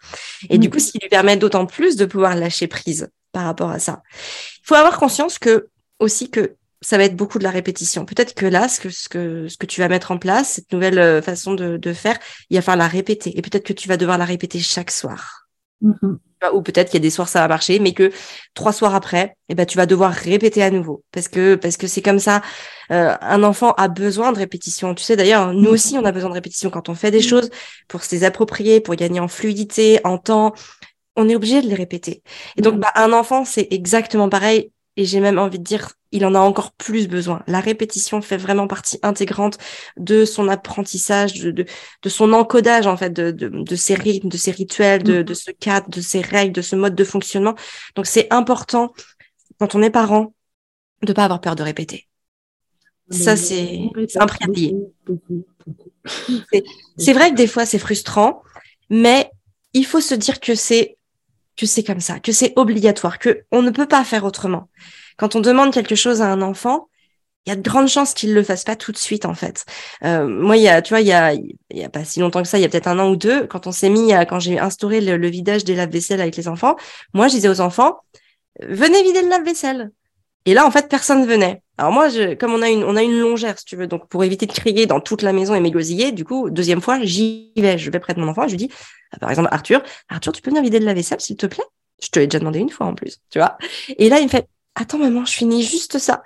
Et 0.49 0.57
du 0.57 0.67
mm. 0.67 0.71
coup, 0.71 0.79
ce 0.79 0.91
qui 0.91 0.99
lui 0.99 1.09
permet 1.09 1.37
d'autant 1.37 1.65
plus 1.65 1.95
de 1.95 2.05
pouvoir 2.05 2.35
lâcher 2.35 2.67
prise 2.67 3.09
par 3.31 3.45
rapport 3.45 3.69
à 3.69 3.79
ça. 3.79 4.01
Il 4.13 4.67
faut 4.67 4.75
avoir 4.75 4.97
conscience 4.97 5.39
que 5.39 5.69
aussi 5.99 6.29
que 6.29 6.55
ça 6.85 6.99
va 6.99 7.05
être 7.05 7.15
beaucoup 7.15 7.39
de 7.39 7.43
la 7.43 7.49
répétition. 7.49 8.05
Peut-être 8.05 8.35
que 8.35 8.45
là, 8.45 8.67
ce 8.67 8.79
que, 8.79 8.89
ce 8.91 9.09
que, 9.09 9.47
ce 9.47 9.57
que 9.57 9.65
tu 9.65 9.81
vas 9.81 9.87
mettre 9.87 10.11
en 10.11 10.19
place, 10.19 10.53
cette 10.53 10.71
nouvelle 10.71 10.99
euh, 10.99 11.19
façon 11.19 11.55
de, 11.55 11.77
de 11.77 11.93
faire, 11.93 12.19
il 12.51 12.57
va 12.57 12.61
falloir 12.61 12.87
la 12.87 12.91
répéter. 12.91 13.35
Et 13.35 13.41
peut-être 13.41 13.65
que 13.65 13.73
tu 13.73 13.87
vas 13.87 13.97
devoir 13.97 14.19
la 14.19 14.25
répéter 14.25 14.59
chaque 14.59 14.91
soir. 14.91 15.47
Mm-hmm. 15.81 16.17
Ou 16.53 16.61
peut-être 16.61 16.91
qu'il 16.91 16.99
y 16.99 17.01
a 17.01 17.07
des 17.07 17.09
soirs 17.09 17.27
ça 17.27 17.39
va 17.39 17.47
marcher, 17.47 17.79
mais 17.79 17.93
que 17.93 18.11
trois 18.53 18.71
soirs 18.71 18.93
après, 18.93 19.35
eh 19.49 19.55
ben, 19.55 19.65
tu 19.65 19.77
vas 19.77 19.87
devoir 19.87 20.11
répéter 20.11 20.61
à 20.61 20.69
nouveau. 20.69 21.03
Parce 21.11 21.27
que, 21.27 21.55
parce 21.55 21.75
que 21.75 21.87
c'est 21.87 22.03
comme 22.03 22.19
ça. 22.19 22.43
Euh, 22.91 23.15
un 23.19 23.41
enfant 23.41 23.71
a 23.77 23.87
besoin 23.87 24.31
de 24.31 24.37
répétition. 24.37 24.93
Tu 24.93 25.03
sais, 25.03 25.15
d'ailleurs, 25.15 25.53
nous 25.53 25.71
aussi, 25.71 25.97
on 25.97 26.05
a 26.05 26.11
besoin 26.11 26.29
de 26.29 26.35
répétition 26.35 26.69
quand 26.69 26.87
on 26.87 26.93
fait 26.93 27.09
des 27.09 27.21
mm-hmm. 27.21 27.29
choses 27.29 27.49
pour 27.87 28.03
se 28.03 28.13
les 28.13 28.23
approprier, 28.23 28.79
pour 28.79 28.93
gagner 28.93 29.19
en 29.19 29.27
fluidité, 29.27 30.01
en 30.03 30.19
temps. 30.19 30.53
On 31.15 31.27
est 31.29 31.35
obligé 31.35 31.63
de 31.63 31.67
les 31.67 31.73
répéter. 31.73 32.21
Et 32.57 32.61
donc, 32.61 32.75
mm-hmm. 32.75 32.79
bah, 32.81 32.91
un 32.93 33.11
enfant, 33.11 33.43
c'est 33.43 33.67
exactement 33.71 34.29
pareil 34.29 34.69
et 34.97 35.05
j'ai 35.05 35.19
même 35.19 35.37
envie 35.37 35.59
de 35.59 35.63
dire, 35.63 35.91
il 36.11 36.25
en 36.25 36.35
a 36.35 36.39
encore 36.39 36.71
plus 36.71 37.07
besoin. 37.07 37.43
La 37.47 37.59
répétition 37.59 38.21
fait 38.21 38.37
vraiment 38.37 38.67
partie 38.67 38.97
intégrante 39.03 39.57
de 39.97 40.23
son 40.23 40.47
apprentissage, 40.47 41.33
de, 41.33 41.51
de, 41.51 41.65
de 42.01 42.09
son 42.09 42.31
encodage 42.31 42.87
en 42.87 42.95
fait, 42.95 43.09
de, 43.09 43.31
de, 43.31 43.49
de, 43.49 43.75
ses 43.75 43.95
rythmes, 43.95 44.29
de 44.29 44.37
ses 44.37 44.51
rituels, 44.51 45.03
de, 45.03 45.21
de 45.21 45.33
ce 45.33 45.51
cadre, 45.51 45.89
de 45.89 46.01
ses 46.01 46.21
règles, 46.21 46.53
de 46.53 46.61
ce 46.61 46.75
mode 46.75 46.95
de 46.95 47.03
fonctionnement. 47.03 47.55
Donc 47.95 48.05
c'est 48.05 48.31
important 48.31 48.93
quand 49.59 49.75
on 49.75 49.81
est 49.81 49.89
parent 49.89 50.33
de 51.01 51.11
pas 51.13 51.25
avoir 51.25 51.41
peur 51.41 51.55
de 51.55 51.63
répéter. 51.63 52.07
Ça 53.11 53.35
c'est 53.35 53.89
un 54.15 54.25
prix 54.25 54.43
à 54.43 54.47
payer. 54.47 54.75
C'est 56.97 57.13
vrai 57.13 57.31
que 57.31 57.35
des 57.35 57.47
fois 57.47 57.65
c'est 57.65 57.79
frustrant, 57.79 58.43
mais 58.89 59.31
il 59.73 59.85
faut 59.85 60.01
se 60.01 60.13
dire 60.15 60.39
que 60.39 60.55
c'est 60.55 60.97
que 61.57 61.65
c'est 61.65 61.83
comme 61.83 61.99
ça, 61.99 62.19
que 62.19 62.31
c'est 62.31 62.53
obligatoire, 62.55 63.19
que 63.19 63.43
on 63.51 63.61
ne 63.61 63.69
peut 63.71 63.87
pas 63.87 64.03
faire 64.03 64.25
autrement. 64.25 64.69
Quand 65.17 65.35
on 65.35 65.41
demande 65.41 65.73
quelque 65.73 65.95
chose 65.95 66.21
à 66.21 66.27
un 66.27 66.41
enfant, 66.41 66.89
il 67.45 67.51
y 67.51 67.53
a 67.53 67.55
de 67.55 67.61
grandes 67.61 67.87
chances 67.87 68.13
qu'il 68.13 68.33
le 68.33 68.43
fasse 68.43 68.63
pas 68.63 68.75
tout 68.75 68.91
de 68.91 68.97
suite 68.97 69.25
en 69.25 69.35
fait. 69.35 69.65
Euh, 70.03 70.27
moi, 70.27 70.57
il 70.57 70.63
y 70.63 70.67
a, 70.67 70.81
tu 70.81 70.89
vois, 70.93 71.01
il 71.01 71.07
y 71.07 71.13
a, 71.13 71.33
y 71.33 71.83
a 71.83 71.89
pas 71.89 72.03
si 72.03 72.19
longtemps 72.19 72.41
que 72.41 72.47
ça, 72.47 72.57
il 72.57 72.61
y 72.61 72.65
a 72.65 72.69
peut-être 72.69 72.87
un 72.87 72.97
an 72.99 73.09
ou 73.09 73.15
deux, 73.15 73.45
quand 73.45 73.67
on 73.67 73.71
s'est 73.71 73.89
mis, 73.89 74.13
à, 74.13 74.25
quand 74.25 74.39
j'ai 74.39 74.59
instauré 74.59 74.99
le, 74.99 75.27
vidage 75.29 75.63
des 75.63 75.75
lave-vaisselle 75.75 76.21
avec 76.21 76.35
les 76.37 76.47
enfants, 76.47 76.75
moi, 77.13 77.27
je 77.27 77.35
disais 77.35 77.49
aux 77.49 77.61
enfants, 77.61 77.99
venez 78.61 79.01
vider 79.03 79.21
le 79.21 79.29
lave-vaisselle. 79.29 79.91
Et 80.45 80.53
là, 80.53 80.65
en 80.65 80.71
fait, 80.71 80.87
personne 80.89 81.25
venait. 81.25 81.61
Alors 81.77 81.91
moi, 81.91 82.07
comme 82.39 82.53
on 82.53 82.61
a 82.61 82.69
une, 82.69 82.83
on 82.83 82.93
longère, 82.93 83.57
si 83.59 83.65
tu 83.65 83.75
veux, 83.75 83.87
donc 83.87 84.07
pour 84.07 84.23
éviter 84.23 84.45
de 84.45 84.51
crier 84.51 84.85
dans 84.85 84.99
toute 84.99 85.21
la 85.21 85.33
maison 85.33 85.55
et 85.55 85.59
m'égosiller, 85.59 86.11
du 86.11 86.23
coup, 86.23 86.49
deuxième 86.49 86.81
fois, 86.81 86.99
j'y 87.01 87.51
vais, 87.57 87.77
je 87.77 87.89
vais 87.89 87.99
près 87.99 88.13
de 88.13 88.19
mon 88.19 88.27
enfant, 88.27 88.43
je 88.43 88.51
lui 88.51 88.57
dis, 88.57 88.69
ah, 89.11 89.17
par 89.19 89.29
exemple, 89.29 89.49
Arthur, 89.51 89.83
Arthur, 90.07 90.31
tu 90.31 90.41
peux 90.41 90.51
venir 90.51 90.63
vider 90.63 90.79
de 90.79 90.85
la 90.85 90.93
vaisselle, 90.93 91.19
s'il 91.19 91.35
te 91.35 91.47
plaît? 91.47 91.63
Je 92.01 92.09
te 92.09 92.19
l'ai 92.19 92.27
déjà 92.27 92.39
demandé 92.39 92.59
une 92.59 92.69
fois 92.69 92.87
en 92.87 92.93
plus, 92.93 93.19
tu 93.29 93.39
vois. 93.39 93.57
Et 93.97 94.09
là, 94.09 94.19
il 94.19 94.25
me 94.25 94.29
fait, 94.29 94.47
attends, 94.75 94.97
maman, 94.97 95.25
je 95.25 95.33
finis 95.33 95.63
juste 95.63 95.97
ça. 95.97 96.23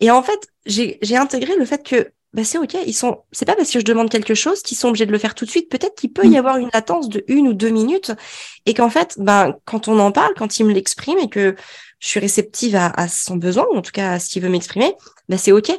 Et 0.00 0.10
en 0.10 0.22
fait, 0.22 0.48
j'ai 0.66 1.16
intégré 1.16 1.56
le 1.56 1.64
fait 1.64 1.82
que 1.82 2.10
bah 2.34 2.42
c'est 2.42 2.58
ok, 2.58 2.76
ils 2.84 2.92
sont. 2.92 3.22
C'est 3.30 3.44
pas 3.44 3.54
parce 3.54 3.70
que 3.70 3.78
je 3.78 3.84
demande 3.84 4.10
quelque 4.10 4.34
chose 4.34 4.60
qu'ils 4.62 4.76
sont 4.76 4.88
obligés 4.88 5.06
de 5.06 5.12
le 5.12 5.18
faire 5.18 5.36
tout 5.36 5.44
de 5.44 5.50
suite. 5.50 5.70
Peut-être 5.70 5.94
qu'il 5.94 6.12
peut 6.12 6.26
y 6.26 6.30
mm. 6.30 6.36
avoir 6.36 6.56
une 6.56 6.68
latence 6.74 7.08
de 7.08 7.24
une 7.28 7.46
ou 7.46 7.54
deux 7.54 7.70
minutes, 7.70 8.10
et 8.66 8.74
qu'en 8.74 8.90
fait, 8.90 9.14
ben 9.18 9.54
quand 9.64 9.86
on 9.86 10.00
en 10.00 10.10
parle, 10.10 10.34
quand 10.36 10.58
il 10.58 10.66
me 10.66 10.72
l'exprime 10.72 11.18
et 11.18 11.28
que 11.28 11.54
je 12.00 12.08
suis 12.08 12.20
réceptive 12.20 12.74
à, 12.76 13.08
son 13.08 13.36
besoin, 13.36 13.64
ou 13.72 13.76
en 13.76 13.82
tout 13.82 13.92
cas 13.92 14.12
à 14.14 14.18
ce 14.18 14.28
qu'il 14.28 14.42
veut 14.42 14.48
m'exprimer, 14.48 14.94
ben 15.28 15.38
c'est 15.38 15.52
ok. 15.52 15.70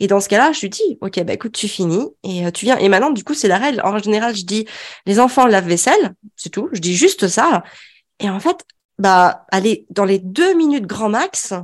Et 0.00 0.06
dans 0.06 0.20
ce 0.20 0.28
cas-là, 0.28 0.52
je 0.52 0.60
lui 0.60 0.68
dis, 0.68 0.98
ok, 1.00 1.24
bah 1.24 1.32
écoute, 1.32 1.52
tu 1.52 1.66
finis 1.66 2.06
et 2.22 2.46
euh, 2.46 2.50
tu 2.50 2.66
viens. 2.66 2.76
Et 2.76 2.88
maintenant, 2.90 3.10
du 3.10 3.24
coup, 3.24 3.34
c'est 3.34 3.48
la 3.48 3.58
règle. 3.58 3.80
En 3.82 3.98
général, 3.98 4.36
je 4.36 4.44
dis, 4.44 4.66
les 5.06 5.18
enfants 5.18 5.46
lavent 5.46 5.66
vaisselle, 5.66 6.14
c'est 6.36 6.50
tout. 6.50 6.68
Je 6.72 6.80
dis 6.80 6.94
juste 6.94 7.26
ça. 7.26 7.64
Et 8.20 8.28
en 8.28 8.38
fait, 8.38 8.64
bah 8.98 9.46
allez, 9.50 9.86
dans 9.90 10.04
les 10.04 10.18
deux 10.18 10.54
minutes 10.54 10.86
grand 10.86 11.08
max, 11.08 11.54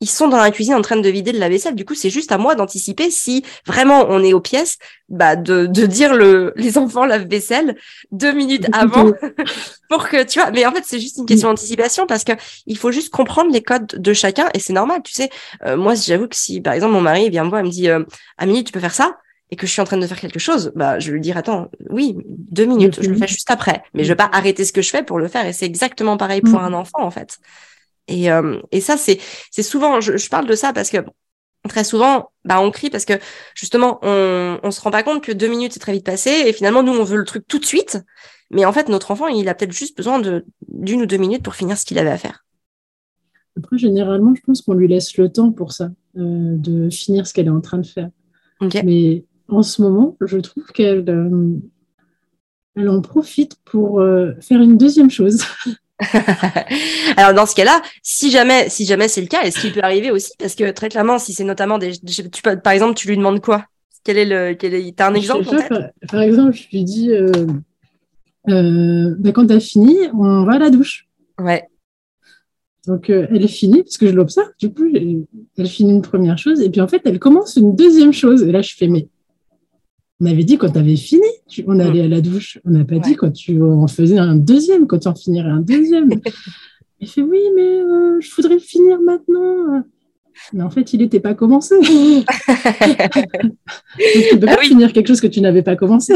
ils 0.00 0.08
sont 0.08 0.28
dans 0.28 0.38
la 0.38 0.50
cuisine 0.50 0.74
en 0.74 0.80
train 0.80 0.96
de 0.96 1.08
vider 1.08 1.32
de 1.32 1.38
la 1.38 1.48
vaisselle. 1.48 1.74
Du 1.74 1.84
coup, 1.84 1.94
c'est 1.94 2.08
juste 2.08 2.32
à 2.32 2.38
moi 2.38 2.54
d'anticiper 2.54 3.10
si 3.10 3.44
vraiment 3.66 4.06
on 4.08 4.22
est 4.24 4.32
aux 4.32 4.40
pièces, 4.40 4.78
bah 5.08 5.36
de, 5.36 5.66
de 5.66 5.86
dire 5.86 6.14
le 6.14 6.52
les 6.56 6.78
enfants 6.78 7.04
lave 7.04 7.26
vaisselle 7.26 7.76
deux 8.10 8.32
minutes 8.32 8.66
avant 8.72 9.12
pour 9.90 10.08
que 10.08 10.24
tu 10.24 10.40
vois. 10.40 10.50
Mais 10.52 10.64
en 10.64 10.72
fait, 10.72 10.84
c'est 10.86 11.00
juste 11.00 11.18
une 11.18 11.26
question 11.26 11.48
d'anticipation 11.48 12.06
parce 12.06 12.24
que 12.24 12.32
il 12.66 12.78
faut 12.78 12.92
juste 12.92 13.10
comprendre 13.10 13.52
les 13.52 13.62
codes 13.62 13.86
de 13.86 14.12
chacun 14.14 14.48
et 14.54 14.58
c'est 14.58 14.72
normal. 14.72 15.02
Tu 15.04 15.12
sais, 15.12 15.28
euh, 15.66 15.76
moi, 15.76 15.94
j'avoue 15.94 16.28
que 16.28 16.36
si 16.36 16.60
par 16.60 16.72
exemple 16.72 16.94
mon 16.94 17.02
mari 17.02 17.28
vient 17.28 17.44
me 17.44 17.50
voir 17.50 17.60
et 17.60 17.64
me 17.64 17.70
dit 17.70 17.90
euh, 17.90 18.02
Amélie, 18.38 18.64
tu 18.64 18.72
peux 18.72 18.80
faire 18.80 18.94
ça? 18.94 19.18
et 19.52 19.56
que 19.56 19.66
je 19.66 19.72
suis 19.72 19.82
en 19.82 19.84
train 19.84 19.96
de 19.96 20.06
faire 20.06 20.20
quelque 20.20 20.38
chose, 20.38 20.70
bah 20.76 21.00
je 21.00 21.08
vais 21.08 21.14
lui 21.14 21.20
dire 21.20 21.36
attends, 21.36 21.68
oui, 21.88 22.16
deux 22.24 22.66
minutes, 22.66 23.02
je 23.02 23.10
le 23.10 23.16
fais 23.16 23.26
juste 23.26 23.50
après, 23.50 23.82
mais 23.94 24.04
je 24.04 24.08
vais 24.10 24.16
pas 24.16 24.30
arrêter 24.32 24.64
ce 24.64 24.72
que 24.72 24.80
je 24.80 24.90
fais 24.90 25.02
pour 25.02 25.18
le 25.18 25.26
faire 25.26 25.44
et 25.44 25.52
c'est 25.52 25.66
exactement 25.66 26.16
pareil 26.16 26.40
pour 26.40 26.60
mm. 26.60 26.64
un 26.64 26.72
enfant 26.72 27.02
en 27.02 27.10
fait. 27.10 27.40
Et, 28.10 28.30
euh, 28.30 28.60
et 28.72 28.80
ça, 28.80 28.96
c'est, 28.96 29.18
souvent, 29.62 30.00
je, 30.00 30.28
parle 30.28 30.46
de 30.46 30.54
ça 30.54 30.72
parce 30.72 30.90
que 30.90 30.98
très 31.68 31.84
souvent, 31.84 32.30
bah, 32.44 32.60
on 32.60 32.70
crie 32.70 32.90
parce 32.90 33.04
que 33.04 33.14
justement, 33.54 34.00
on, 34.02 34.58
on 34.62 34.70
se 34.72 34.80
rend 34.80 34.90
pas 34.90 35.04
compte 35.04 35.22
que 35.22 35.32
deux 35.32 35.46
minutes, 35.46 35.72
c'est 35.72 35.80
très 35.80 35.92
vite 35.92 36.04
passé 36.04 36.30
et 36.46 36.52
finalement, 36.52 36.82
nous, 36.82 36.92
on 36.92 37.04
veut 37.04 37.18
le 37.18 37.24
truc 37.24 37.46
tout 37.46 37.58
de 37.58 37.64
suite. 37.64 37.98
Mais 38.50 38.64
en 38.64 38.72
fait, 38.72 38.88
notre 38.88 39.12
enfant, 39.12 39.28
il 39.28 39.48
a 39.48 39.54
peut-être 39.54 39.72
juste 39.72 39.96
besoin 39.96 40.18
de, 40.18 40.44
d'une 40.68 41.02
ou 41.02 41.06
deux 41.06 41.18
minutes 41.18 41.44
pour 41.44 41.54
finir 41.54 41.78
ce 41.78 41.84
qu'il 41.86 41.98
avait 42.00 42.10
à 42.10 42.18
faire. 42.18 42.44
Après, 43.56 43.78
généralement, 43.78 44.34
je 44.34 44.40
pense 44.44 44.62
qu'on 44.62 44.74
lui 44.74 44.88
laisse 44.88 45.16
le 45.16 45.30
temps 45.30 45.52
pour 45.52 45.72
ça, 45.72 45.90
euh, 46.16 46.56
de 46.56 46.90
finir 46.90 47.28
ce 47.28 47.32
qu'elle 47.34 47.46
est 47.46 47.50
en 47.50 47.60
train 47.60 47.78
de 47.78 47.86
faire. 47.86 48.10
Mais 48.84 49.24
en 49.48 49.62
ce 49.62 49.82
moment, 49.82 50.16
je 50.20 50.38
trouve 50.38 50.66
qu'elle 50.66 51.08
euh, 51.08 51.54
elle 52.74 52.88
en 52.88 53.00
profite 53.00 53.56
pour 53.64 54.02
faire 54.40 54.60
une 54.60 54.76
deuxième 54.76 55.10
chose. 55.10 55.44
Alors 57.16 57.34
dans 57.34 57.46
ce 57.46 57.54
cas-là, 57.54 57.82
si 58.02 58.30
jamais, 58.30 58.68
si 58.68 58.86
jamais 58.86 59.08
c'est 59.08 59.20
le 59.20 59.26
cas, 59.26 59.42
est-ce 59.42 59.60
qu'il 59.60 59.72
peut 59.72 59.82
arriver 59.82 60.10
aussi? 60.10 60.32
Parce 60.38 60.54
que 60.54 60.70
très 60.70 60.88
clairement, 60.88 61.18
si 61.18 61.34
c'est 61.34 61.44
notamment 61.44 61.78
des, 61.78 61.92
tu 61.92 62.42
par 62.42 62.72
exemple, 62.72 62.94
tu 62.94 63.08
lui 63.08 63.16
demandes 63.16 63.40
quoi? 63.40 63.64
Quel 64.04 64.16
est 64.16 64.24
le, 64.24 64.54
quel 64.54 64.74
est, 64.74 64.96
t'as 64.96 65.10
un 65.10 65.14
exemple 65.14 65.44
par, 66.08 66.22
exemple, 66.22 66.56
je 66.56 66.68
lui 66.72 66.84
dis, 66.84 67.12
euh, 67.12 67.30
euh, 68.48 69.14
bah, 69.18 69.32
quand 69.32 69.46
t'as 69.46 69.60
fini, 69.60 69.96
on 70.14 70.44
va 70.44 70.54
à 70.54 70.58
la 70.58 70.70
douche. 70.70 71.06
Ouais. 71.38 71.64
Donc, 72.86 73.10
euh, 73.10 73.26
elle 73.30 73.44
est 73.44 73.48
finie, 73.48 73.82
parce 73.82 73.98
que 73.98 74.06
je 74.06 74.12
l'observe, 74.12 74.48
du 74.58 74.72
coup, 74.72 74.86
elle 74.86 75.66
finit 75.66 75.92
une 75.92 76.02
première 76.02 76.38
chose, 76.38 76.62
et 76.62 76.70
puis 76.70 76.80
en 76.80 76.88
fait, 76.88 77.02
elle 77.04 77.18
commence 77.18 77.56
une 77.56 77.76
deuxième 77.76 78.12
chose. 78.12 78.42
Et 78.42 78.52
là, 78.52 78.62
je 78.62 78.74
fais, 78.74 78.88
mais 78.88 79.08
on 80.20 80.26
avait 80.26 80.44
dit 80.44 80.58
quand 80.58 80.70
tu 80.70 80.78
avais 80.78 80.96
fini, 80.96 81.26
on 81.66 81.76
mm. 81.76 81.80
allait 81.80 82.02
à 82.02 82.08
la 82.08 82.20
douche. 82.20 82.58
On 82.64 82.70
n'a 82.70 82.84
pas 82.84 82.98
dit 82.98 83.16
quand 83.16 83.30
tu 83.32 83.62
en 83.62 83.86
faisais 83.88 84.18
un 84.18 84.36
deuxième, 84.36 84.86
quand 84.86 84.98
tu 84.98 85.08
en 85.08 85.14
finirais 85.14 85.48
un 85.50 85.60
deuxième. 85.60 86.10
il 87.00 87.08
fait, 87.08 87.22
oui, 87.22 87.40
mais 87.56 87.80
euh, 87.80 88.20
je 88.20 88.34
voudrais 88.34 88.54
le 88.54 88.60
finir 88.60 89.00
maintenant. 89.00 89.82
Mais 90.52 90.62
en 90.62 90.70
fait, 90.70 90.92
il 90.92 91.00
n'était 91.00 91.20
pas 91.20 91.34
commencé. 91.34 91.74
Donc, 91.80 92.24
tu 94.30 94.38
peux 94.38 94.46
ah 94.48 94.56
pas 94.56 94.62
finir 94.62 94.92
quelque 94.92 95.08
chose 95.08 95.20
que 95.20 95.26
tu 95.26 95.40
n'avais 95.40 95.62
pas 95.62 95.76
commencé. 95.76 96.14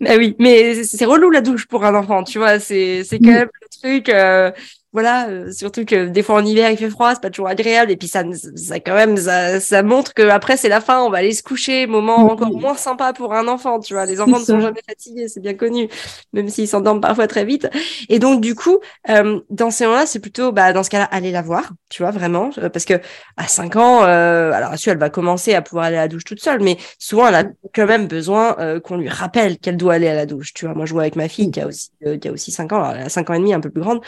Bah 0.00 0.16
oui, 0.16 0.34
mais 0.38 0.84
c'est 0.84 1.04
relou 1.04 1.30
la 1.30 1.40
douche 1.40 1.66
pour 1.66 1.84
un 1.84 1.94
enfant, 1.94 2.24
tu 2.24 2.38
vois. 2.38 2.58
C'est 2.58 3.04
quand 3.10 3.30
même 3.30 3.48
le 3.60 3.68
truc. 3.80 4.08
Euh, 4.08 4.50
voilà, 4.92 5.28
euh, 5.28 5.50
surtout 5.52 5.86
que 5.86 6.08
des 6.08 6.22
fois 6.22 6.34
en 6.36 6.44
hiver 6.44 6.70
il 6.70 6.76
fait 6.76 6.90
froid, 6.90 7.14
c'est 7.14 7.22
pas 7.22 7.30
toujours 7.30 7.48
agréable 7.48 7.90
et 7.90 7.96
puis 7.96 8.08
ça, 8.08 8.24
ça 8.56 8.78
quand 8.78 8.94
même 8.94 9.16
ça, 9.16 9.58
ça 9.58 9.82
montre 9.82 10.12
que 10.12 10.28
après 10.28 10.58
c'est 10.58 10.68
la 10.68 10.82
fin, 10.82 11.02
on 11.02 11.08
va 11.08 11.18
aller 11.18 11.32
se 11.32 11.42
coucher, 11.42 11.86
moment 11.86 12.16
encore 12.16 12.52
moins 12.52 12.74
sympa 12.76 13.14
pour 13.14 13.32
un 13.32 13.48
enfant, 13.48 13.80
tu 13.80 13.94
vois. 13.94 14.04
Les 14.04 14.20
enfants 14.20 14.38
ne 14.38 14.44
sont 14.44 14.60
jamais 14.60 14.82
fatigués, 14.86 15.28
c'est 15.28 15.40
bien 15.40 15.54
connu, 15.54 15.88
même 16.34 16.48
s'ils 16.50 16.68
s'endorment 16.68 17.00
parfois 17.00 17.26
très 17.26 17.46
vite. 17.46 17.68
Et 18.10 18.18
donc 18.18 18.42
du 18.42 18.54
coup, 18.54 18.80
euh, 19.08 19.40
dans 19.48 19.70
ces 19.70 19.84
moments-là, 19.86 20.04
c'est 20.06 20.20
plutôt 20.20 20.52
bah 20.52 20.74
dans 20.74 20.82
ce 20.82 20.90
cas-là 20.90 21.04
aller 21.04 21.30
la 21.30 21.40
voir, 21.40 21.72
tu 21.88 22.02
vois 22.02 22.10
vraiment, 22.10 22.50
euh, 22.58 22.68
parce 22.68 22.84
que 22.84 22.94
à 23.38 23.48
5 23.48 23.76
ans, 23.76 24.04
euh, 24.04 24.52
alors 24.52 24.76
sûr 24.76 24.92
elle 24.92 24.98
va 24.98 25.08
commencer 25.08 25.54
à 25.54 25.62
pouvoir 25.62 25.86
aller 25.86 25.96
à 25.96 26.02
la 26.02 26.08
douche 26.08 26.24
toute 26.24 26.40
seule, 26.40 26.60
mais 26.60 26.76
souvent 26.98 27.28
elle 27.28 27.34
a 27.34 27.44
quand 27.74 27.86
même 27.86 28.08
besoin 28.08 28.56
qu'on 28.84 28.98
lui 28.98 29.08
rappelle 29.08 29.58
qu'elle 29.58 29.78
doit 29.78 29.94
aller 29.94 30.08
à 30.08 30.14
la 30.14 30.26
douche, 30.26 30.52
tu 30.52 30.66
vois. 30.66 30.74
Moi 30.74 30.84
je 30.84 30.92
vois 30.92 31.02
avec 31.02 31.16
ma 31.16 31.28
fille 31.28 31.50
qui 31.50 31.60
a 31.60 31.66
aussi 31.66 31.90
qui 32.20 32.28
a 32.28 32.32
aussi 32.32 32.50
5 32.50 32.72
ans, 32.72 32.76
alors 32.82 32.92
elle 32.92 33.06
a 33.06 33.08
5 33.08 33.30
ans 33.30 33.34
et 33.34 33.38
demi, 33.38 33.54
un 33.54 33.60
peu 33.60 33.70
plus 33.70 33.80
grande. 33.80 34.00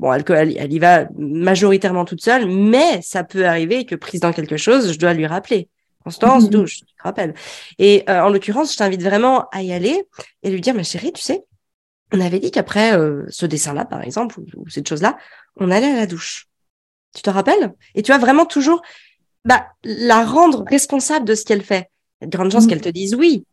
Bon, 0.00 0.12
elle 0.12 0.24
elle, 0.34 0.72
y 0.72 0.78
va 0.78 1.06
majoritairement 1.16 2.04
toute 2.04 2.22
seule, 2.22 2.46
mais 2.46 3.00
ça 3.02 3.24
peut 3.24 3.46
arriver 3.46 3.84
que 3.84 3.94
prise 3.94 4.20
dans 4.20 4.32
quelque 4.32 4.56
chose, 4.56 4.92
je 4.92 4.98
dois 4.98 5.14
lui 5.14 5.26
rappeler. 5.26 5.68
Constance, 6.04 6.44
mhm. 6.44 6.50
douche, 6.50 6.80
je 6.80 6.84
te 6.84 7.02
rappelle. 7.02 7.34
Et 7.78 8.04
euh, 8.08 8.22
en 8.22 8.28
l'occurrence, 8.28 8.72
je 8.72 8.78
t'invite 8.78 9.02
vraiment 9.02 9.48
à 9.50 9.62
y 9.62 9.72
aller 9.72 10.02
et 10.42 10.50
lui 10.50 10.60
dire, 10.60 10.74
ma 10.74 10.82
chérie, 10.82 11.12
tu 11.12 11.22
sais, 11.22 11.44
on 12.12 12.20
avait 12.20 12.40
dit 12.40 12.50
qu'après 12.50 12.96
euh, 12.96 13.24
ce 13.28 13.46
dessin-là, 13.46 13.84
par 13.84 14.02
exemple, 14.02 14.40
ou, 14.56 14.68
cette 14.68 14.88
chose-là, 14.88 15.16
on 15.56 15.70
allait 15.70 15.90
à 15.90 15.96
la 15.96 16.06
douche. 16.06 16.48
Tu 17.14 17.22
te 17.22 17.30
rappelles? 17.30 17.72
Et 17.94 18.02
tu 18.02 18.10
vas 18.10 18.18
vraiment 18.18 18.46
toujours 18.46 18.82
bah, 19.44 19.66
la 19.84 20.24
rendre 20.24 20.64
responsable 20.68 21.26
de 21.26 21.34
ce 21.34 21.44
qu'elle 21.44 21.62
fait. 21.62 21.90
Il 22.20 22.24
y 22.24 22.26
a 22.26 22.28
de 22.28 22.36
grandes 22.36 22.52
chances 22.52 22.64
mhm. 22.64 22.70
qu'elle 22.70 22.80
te 22.80 22.88
dise 22.88 23.14
oui. 23.14 23.44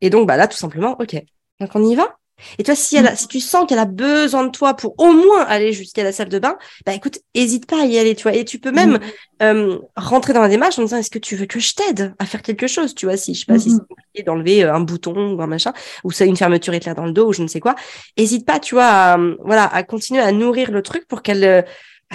Et 0.00 0.10
donc, 0.10 0.26
bah 0.26 0.36
là, 0.36 0.48
tout 0.48 0.56
simplement, 0.56 0.96
OK. 1.00 1.16
Donc, 1.60 1.70
on 1.74 1.84
y 1.84 1.94
va? 1.94 2.16
Et 2.58 2.62
toi, 2.62 2.74
si, 2.74 2.96
elle 2.96 3.16
si 3.16 3.28
tu 3.28 3.40
sens 3.40 3.66
qu'elle 3.66 3.78
a 3.78 3.84
besoin 3.84 4.44
de 4.44 4.50
toi 4.50 4.74
pour 4.74 4.94
au 4.98 5.12
moins 5.12 5.42
aller 5.44 5.72
jusqu'à 5.72 6.02
la 6.02 6.12
salle 6.12 6.28
de 6.28 6.38
bain, 6.38 6.56
bah 6.86 6.94
écoute, 6.94 7.18
hésite 7.34 7.66
pas 7.66 7.82
à 7.82 7.86
y 7.86 7.98
aller, 7.98 8.14
tu 8.14 8.24
vois. 8.24 8.34
Et 8.34 8.44
tu 8.44 8.58
peux 8.58 8.72
même 8.72 8.94
mm. 8.94 9.00
euh, 9.42 9.78
rentrer 9.96 10.32
dans 10.32 10.42
la 10.42 10.48
démarche 10.48 10.78
en 10.78 10.82
disant 10.82 10.96
est-ce 10.96 11.10
que 11.10 11.18
tu 11.18 11.36
veux 11.36 11.46
que 11.46 11.60
je 11.60 11.74
t'aide 11.74 12.14
à 12.18 12.26
faire 12.26 12.42
quelque 12.42 12.66
chose, 12.66 12.94
tu 12.94 13.06
vois, 13.06 13.16
si 13.16 13.34
je 13.34 13.40
sais 13.40 13.46
pas 13.46 13.58
si 13.58 13.70
c'est 13.70 13.86
compliqué 13.88 14.22
d'enlever 14.24 14.64
euh, 14.64 14.74
un 14.74 14.80
bouton 14.80 15.34
ou 15.34 15.42
un 15.42 15.46
machin, 15.46 15.72
ou 16.04 16.10
c'est 16.10 16.26
une 16.26 16.36
fermeture 16.36 16.74
éclair 16.74 16.94
dans 16.94 17.06
le 17.06 17.12
dos 17.12 17.28
ou 17.28 17.32
je 17.32 17.42
ne 17.42 17.48
sais 17.48 17.60
quoi. 17.60 17.74
Hésite 18.16 18.46
pas, 18.46 18.58
tu 18.58 18.74
vois, 18.74 18.86
à, 18.86 19.18
voilà, 19.44 19.66
à 19.66 19.82
continuer 19.82 20.20
à 20.20 20.32
nourrir 20.32 20.70
le 20.70 20.82
truc 20.82 21.06
pour 21.08 21.22
qu'elle 21.22 21.44
euh, 21.44 21.62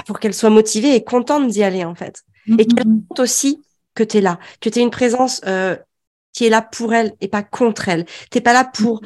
pour 0.05 0.19
qu'elle 0.19 0.33
soit 0.33 0.49
motivée 0.49 0.95
et 0.95 1.03
contente 1.03 1.47
d'y 1.47 1.63
aller 1.63 1.85
en 1.85 1.95
fait, 1.95 2.23
et 2.59 2.65
qu'elle 2.65 2.83
compte 3.07 3.19
aussi 3.21 3.61
que 3.93 4.03
tu 4.03 4.17
es 4.17 4.21
là, 4.21 4.39
que 4.59 4.67
tu 4.67 4.79
es 4.79 4.81
une 4.81 4.91
présence 4.91 5.39
qui 6.35 6.45
est 6.45 6.49
là 6.49 6.61
pour 6.61 6.93
elle 6.93 7.13
et 7.21 7.29
pas 7.29 7.43
contre 7.43 7.89
elle. 7.89 8.05
T'es 8.29 8.41
pas 8.41 8.53
là 8.53 8.65
pour 8.65 9.01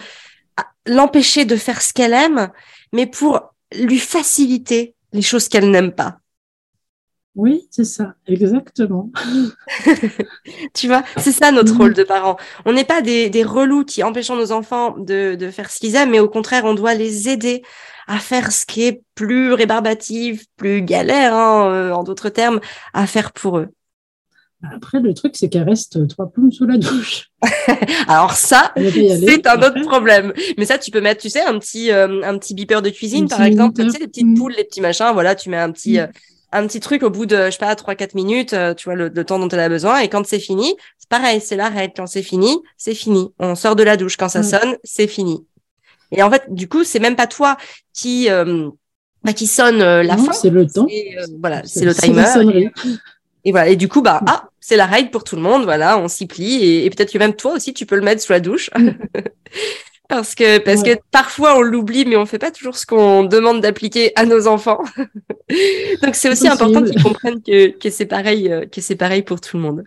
l'empêcher 0.89 1.45
de 1.45 1.55
faire 1.55 1.81
ce 1.81 1.93
qu'elle 1.93 2.13
aime, 2.13 2.49
mais 2.91 3.05
pour 3.05 3.53
lui 3.73 3.99
faciliter 3.99 4.95
les 5.13 5.21
choses 5.21 5.47
qu'elle 5.47 5.71
n'aime 5.71 5.91
pas. 5.91 6.19
Oui, 7.35 7.67
c'est 7.69 7.85
ça, 7.85 8.15
exactement. 8.27 9.11
tu 10.73 10.87
vois, 10.87 11.03
c'est 11.17 11.31
ça 11.31 11.51
notre 11.51 11.77
rôle 11.77 11.93
de 11.93 12.03
parents. 12.03 12.37
On 12.65 12.73
n'est 12.73 12.83
pas 12.83 13.01
des, 13.01 13.29
des, 13.29 13.43
relous 13.43 13.85
qui 13.85 14.03
empêchons 14.03 14.35
nos 14.35 14.51
enfants 14.51 14.97
de, 14.97 15.35
de 15.35 15.51
faire 15.51 15.69
ce 15.69 15.79
qu'ils 15.79 15.95
aiment, 15.95 16.09
mais 16.09 16.19
au 16.19 16.27
contraire, 16.27 16.65
on 16.65 16.73
doit 16.73 16.95
les 16.95 17.29
aider 17.29 17.61
à 18.07 18.17
faire 18.17 18.51
ce 18.51 18.65
qui 18.65 18.83
est 18.83 19.03
plus 19.13 19.53
rébarbatif, 19.53 20.45
plus 20.57 20.81
galère, 20.81 21.33
hein, 21.35 21.71
euh, 21.71 21.91
en 21.91 22.03
d'autres 22.03 22.29
termes, 22.29 22.59
à 22.93 23.05
faire 23.05 23.31
pour 23.31 23.59
eux. 23.59 23.69
Après, 24.63 24.99
le 24.99 25.13
truc, 25.13 25.37
c'est 25.37 25.47
qu'elle 25.47 25.67
reste 25.67 26.05
trois 26.09 26.29
plombes 26.29 26.51
sous 26.51 26.65
la 26.65 26.77
douche. 26.77 27.29
Alors 28.07 28.33
ça, 28.33 28.73
c'est 28.77 29.47
un 29.47 29.61
autre 29.61 29.81
problème. 29.87 30.33
Mais 30.57 30.65
ça, 30.65 30.77
tu 30.77 30.91
peux 30.91 30.99
mettre, 30.99 31.21
tu 31.21 31.29
sais, 31.29 31.41
un 31.41 31.57
petit, 31.59 31.91
euh, 31.91 32.21
un 32.23 32.37
petit 32.37 32.53
beeper 32.53 32.81
de 32.81 32.89
cuisine, 32.89 33.29
par 33.29 33.41
exemple. 33.43 33.81
Tu 33.81 33.89
sais, 33.89 33.99
les 33.99 34.07
petites 34.07 34.37
poules, 34.37 34.53
les 34.57 34.65
petits 34.65 34.81
machins. 34.81 35.11
Voilà, 35.13 35.35
tu 35.35 35.49
mets 35.49 35.57
un 35.57 35.71
petit, 35.71 35.93
mm. 35.93 35.99
euh, 35.99 36.07
un 36.51 36.67
petit 36.67 36.81
truc 36.81 37.03
au 37.03 37.09
bout 37.09 37.25
de, 37.25 37.45
je 37.45 37.51
sais 37.51 37.57
pas, 37.57 37.73
trois, 37.75 37.95
quatre 37.95 38.15
minutes, 38.15 38.51
euh, 38.51 38.73
tu 38.73 38.85
vois, 38.85 38.95
le, 38.95 39.11
temps 39.23 39.39
dont 39.39 39.47
elle 39.47 39.61
a 39.61 39.69
besoin. 39.69 39.99
Et 39.99 40.09
quand 40.09 40.25
c'est 40.27 40.39
fini, 40.39 40.75
c'est 40.97 41.09
pareil, 41.09 41.39
c'est 41.39 41.55
l'arrêt. 41.55 41.93
Quand 41.95 42.07
c'est 42.07 42.23
fini, 42.23 42.57
c'est 42.75 42.95
fini. 42.95 43.31
On 43.39 43.55
sort 43.55 43.77
de 43.77 43.83
la 43.83 43.95
douche. 43.95 44.17
Quand 44.17 44.29
ça 44.29 44.41
mm. 44.41 44.43
sonne, 44.43 44.75
c'est 44.83 45.07
fini. 45.07 45.45
Et 46.11 46.21
en 46.21 46.29
fait, 46.29 46.43
du 46.49 46.67
coup, 46.67 46.83
c'est 46.83 46.99
même 46.99 47.15
pas 47.15 47.27
toi 47.27 47.55
qui, 47.93 48.27
bah, 49.23 49.33
qui 49.33 49.47
sonne 49.47 49.77
la 49.77 50.17
fin. 50.17 50.33
C'est 50.33 50.49
le 50.49 50.67
temps. 50.67 50.87
voilà, 51.39 51.61
c'est 51.63 51.85
le 51.85 51.93
timer. 51.93 52.71
Et 53.45 53.51
voilà. 53.51 53.69
Et 53.69 53.75
du 53.75 53.87
coup, 53.87 54.01
bah, 54.01 54.21
ah, 54.27 54.49
c'est 54.59 54.75
la 54.75 54.85
règle 54.85 55.09
pour 55.09 55.23
tout 55.23 55.35
le 55.35 55.41
monde. 55.41 55.63
Voilà, 55.63 55.97
on 55.97 56.07
s'y 56.07 56.27
plie. 56.27 56.83
Et, 56.83 56.89
peut-être 56.89 57.11
que 57.11 57.17
même 57.17 57.35
toi 57.35 57.53
aussi, 57.53 57.73
tu 57.73 57.85
peux 57.85 57.95
le 57.95 58.01
mettre 58.01 58.21
sous 58.21 58.31
la 58.31 58.39
douche. 58.39 58.69
parce 60.09 60.35
que, 60.35 60.57
parce 60.59 60.83
que 60.83 60.97
parfois, 61.11 61.57
on 61.57 61.61
l'oublie, 61.61 62.05
mais 62.05 62.15
on 62.15 62.25
fait 62.25 62.39
pas 62.39 62.51
toujours 62.51 62.77
ce 62.77 62.85
qu'on 62.85 63.23
demande 63.23 63.61
d'appliquer 63.61 64.11
à 64.15 64.25
nos 64.25 64.47
enfants. 64.47 64.83
Donc, 66.03 66.15
c'est 66.15 66.29
aussi 66.29 66.47
important 66.47 66.83
qu'ils 66.83 67.01
comprennent 67.01 67.41
que, 67.41 67.69
que 67.69 67.89
c'est 67.89 68.05
pareil, 68.05 68.51
euh, 68.51 68.65
que 68.65 68.81
c'est 68.81 68.95
pareil 68.95 69.23
pour 69.23 69.41
tout 69.41 69.57
le 69.57 69.63
monde. 69.63 69.83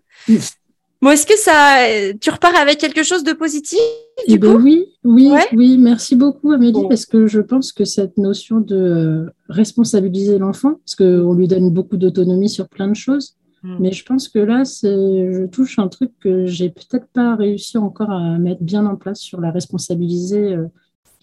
Bon, 1.03 1.11
est-ce 1.11 1.27
que 1.27 1.37
ça, 1.37 2.15
tu 2.21 2.31
repars 2.31 2.55
avec 2.55 2.79
quelque 2.79 3.03
chose 3.03 3.25
de 3.25 3.33
positif 3.33 3.81
du 4.29 4.35
eh 4.35 4.39
ben 4.39 4.55
Oui, 4.55 4.85
oui, 5.03 5.33
oui. 5.53 5.77
Merci 5.77 6.15
beaucoup, 6.15 6.53
Amélie, 6.53 6.87
parce 6.89 7.07
que 7.07 7.27
je 7.27 7.41
pense 7.41 7.73
que 7.73 7.85
cette 7.85 8.19
notion 8.19 8.61
de 8.61 9.27
responsabiliser 9.49 10.39
l'enfant, 10.39 10.75
parce 10.75 10.95
qu'on 10.95 11.35
lui 11.35 11.49
donne 11.49 11.71
beaucoup 11.71 11.97
d'autonomie 11.97 12.49
sur 12.49 12.69
plein 12.69 12.87
de 12.87 12.95
choses, 12.95 13.35
Mm. 13.63 13.77
Mais 13.81 13.93
je 13.93 14.05
pense 14.05 14.29
que 14.29 14.39
là, 14.39 14.65
je 14.65 15.47
touche 15.47 15.79
un 15.79 15.89
truc 15.89 16.13
que 16.21 16.47
j'ai 16.47 16.71
peut-être 16.71 17.07
pas 17.09 17.37
réussi 17.37 17.79
encore 17.79 18.11
à 18.11 18.39
mettre 18.39 18.63
bien 18.63 18.87
en 18.87 18.97
place 18.97 19.21
sur 19.21 19.41
la 19.41 19.51
responsabiliser. 19.51 20.55
Euh. 20.55 20.67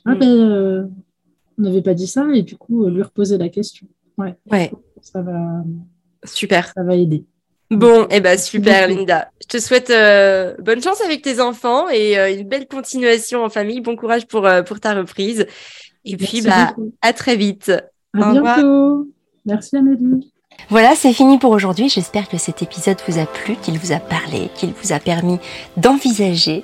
Ah 0.06 0.16
mm. 0.16 0.20
ben, 0.20 0.28
euh, 0.28 0.84
on 1.58 1.64
n'avait 1.64 1.82
pas 1.82 1.94
dit 1.94 2.08
ça, 2.08 2.28
et 2.34 2.42
du 2.42 2.56
coup, 2.56 2.88
lui 2.88 3.04
reposer 3.04 3.38
la 3.38 3.50
question. 3.50 3.88
Ouais. 4.18 4.36
ouais. 4.52 4.72
Ça 5.02 5.22
va. 5.22 5.64
Super. 6.24 6.72
Ça 6.76 6.84
va 6.84 6.96
aider. 6.96 7.26
Bon, 7.72 8.06
et 8.06 8.16
eh 8.16 8.20
ben 8.20 8.38
super, 8.38 8.88
Linda. 8.90 9.30
Je 9.42 9.48
te 9.48 9.60
souhaite 9.60 9.92
euh, 9.92 10.56
bonne 10.60 10.82
chance 10.82 11.02
avec 11.02 11.22
tes 11.22 11.40
enfants 11.40 11.88
et 11.90 12.16
une 12.34 12.48
belle 12.48 12.68
continuation 12.68 13.44
en 13.44 13.50
famille. 13.50 13.80
Bon 13.80 13.96
courage 13.96 14.26
pour, 14.26 14.48
pour 14.66 14.80
ta 14.80 14.96
reprise. 14.96 15.46
Et 16.04 16.18
puis, 16.18 16.42
bah, 16.42 16.76
à 17.02 17.14
très 17.14 17.36
vite. 17.36 17.72
À 18.14 18.32
bientôt. 18.32 19.08
Merci, 19.46 19.78
Amélie. 19.78 20.29
Voilà, 20.68 20.96
c'est 20.96 21.14
fini 21.14 21.38
pour 21.38 21.52
aujourd'hui. 21.52 21.90
J'espère 21.90 22.28
que 22.28 22.38
cet 22.38 22.62
épisode 22.62 22.98
vous 23.08 23.20
a 23.20 23.26
plu, 23.26 23.56
qu'il 23.56 23.80
vous 23.80 23.92
a 23.92 24.00
parlé, 24.00 24.50
qu'il 24.56 24.74
vous 24.74 24.92
a 24.92 25.00
permis 25.00 25.40
d'envisager 25.78 26.64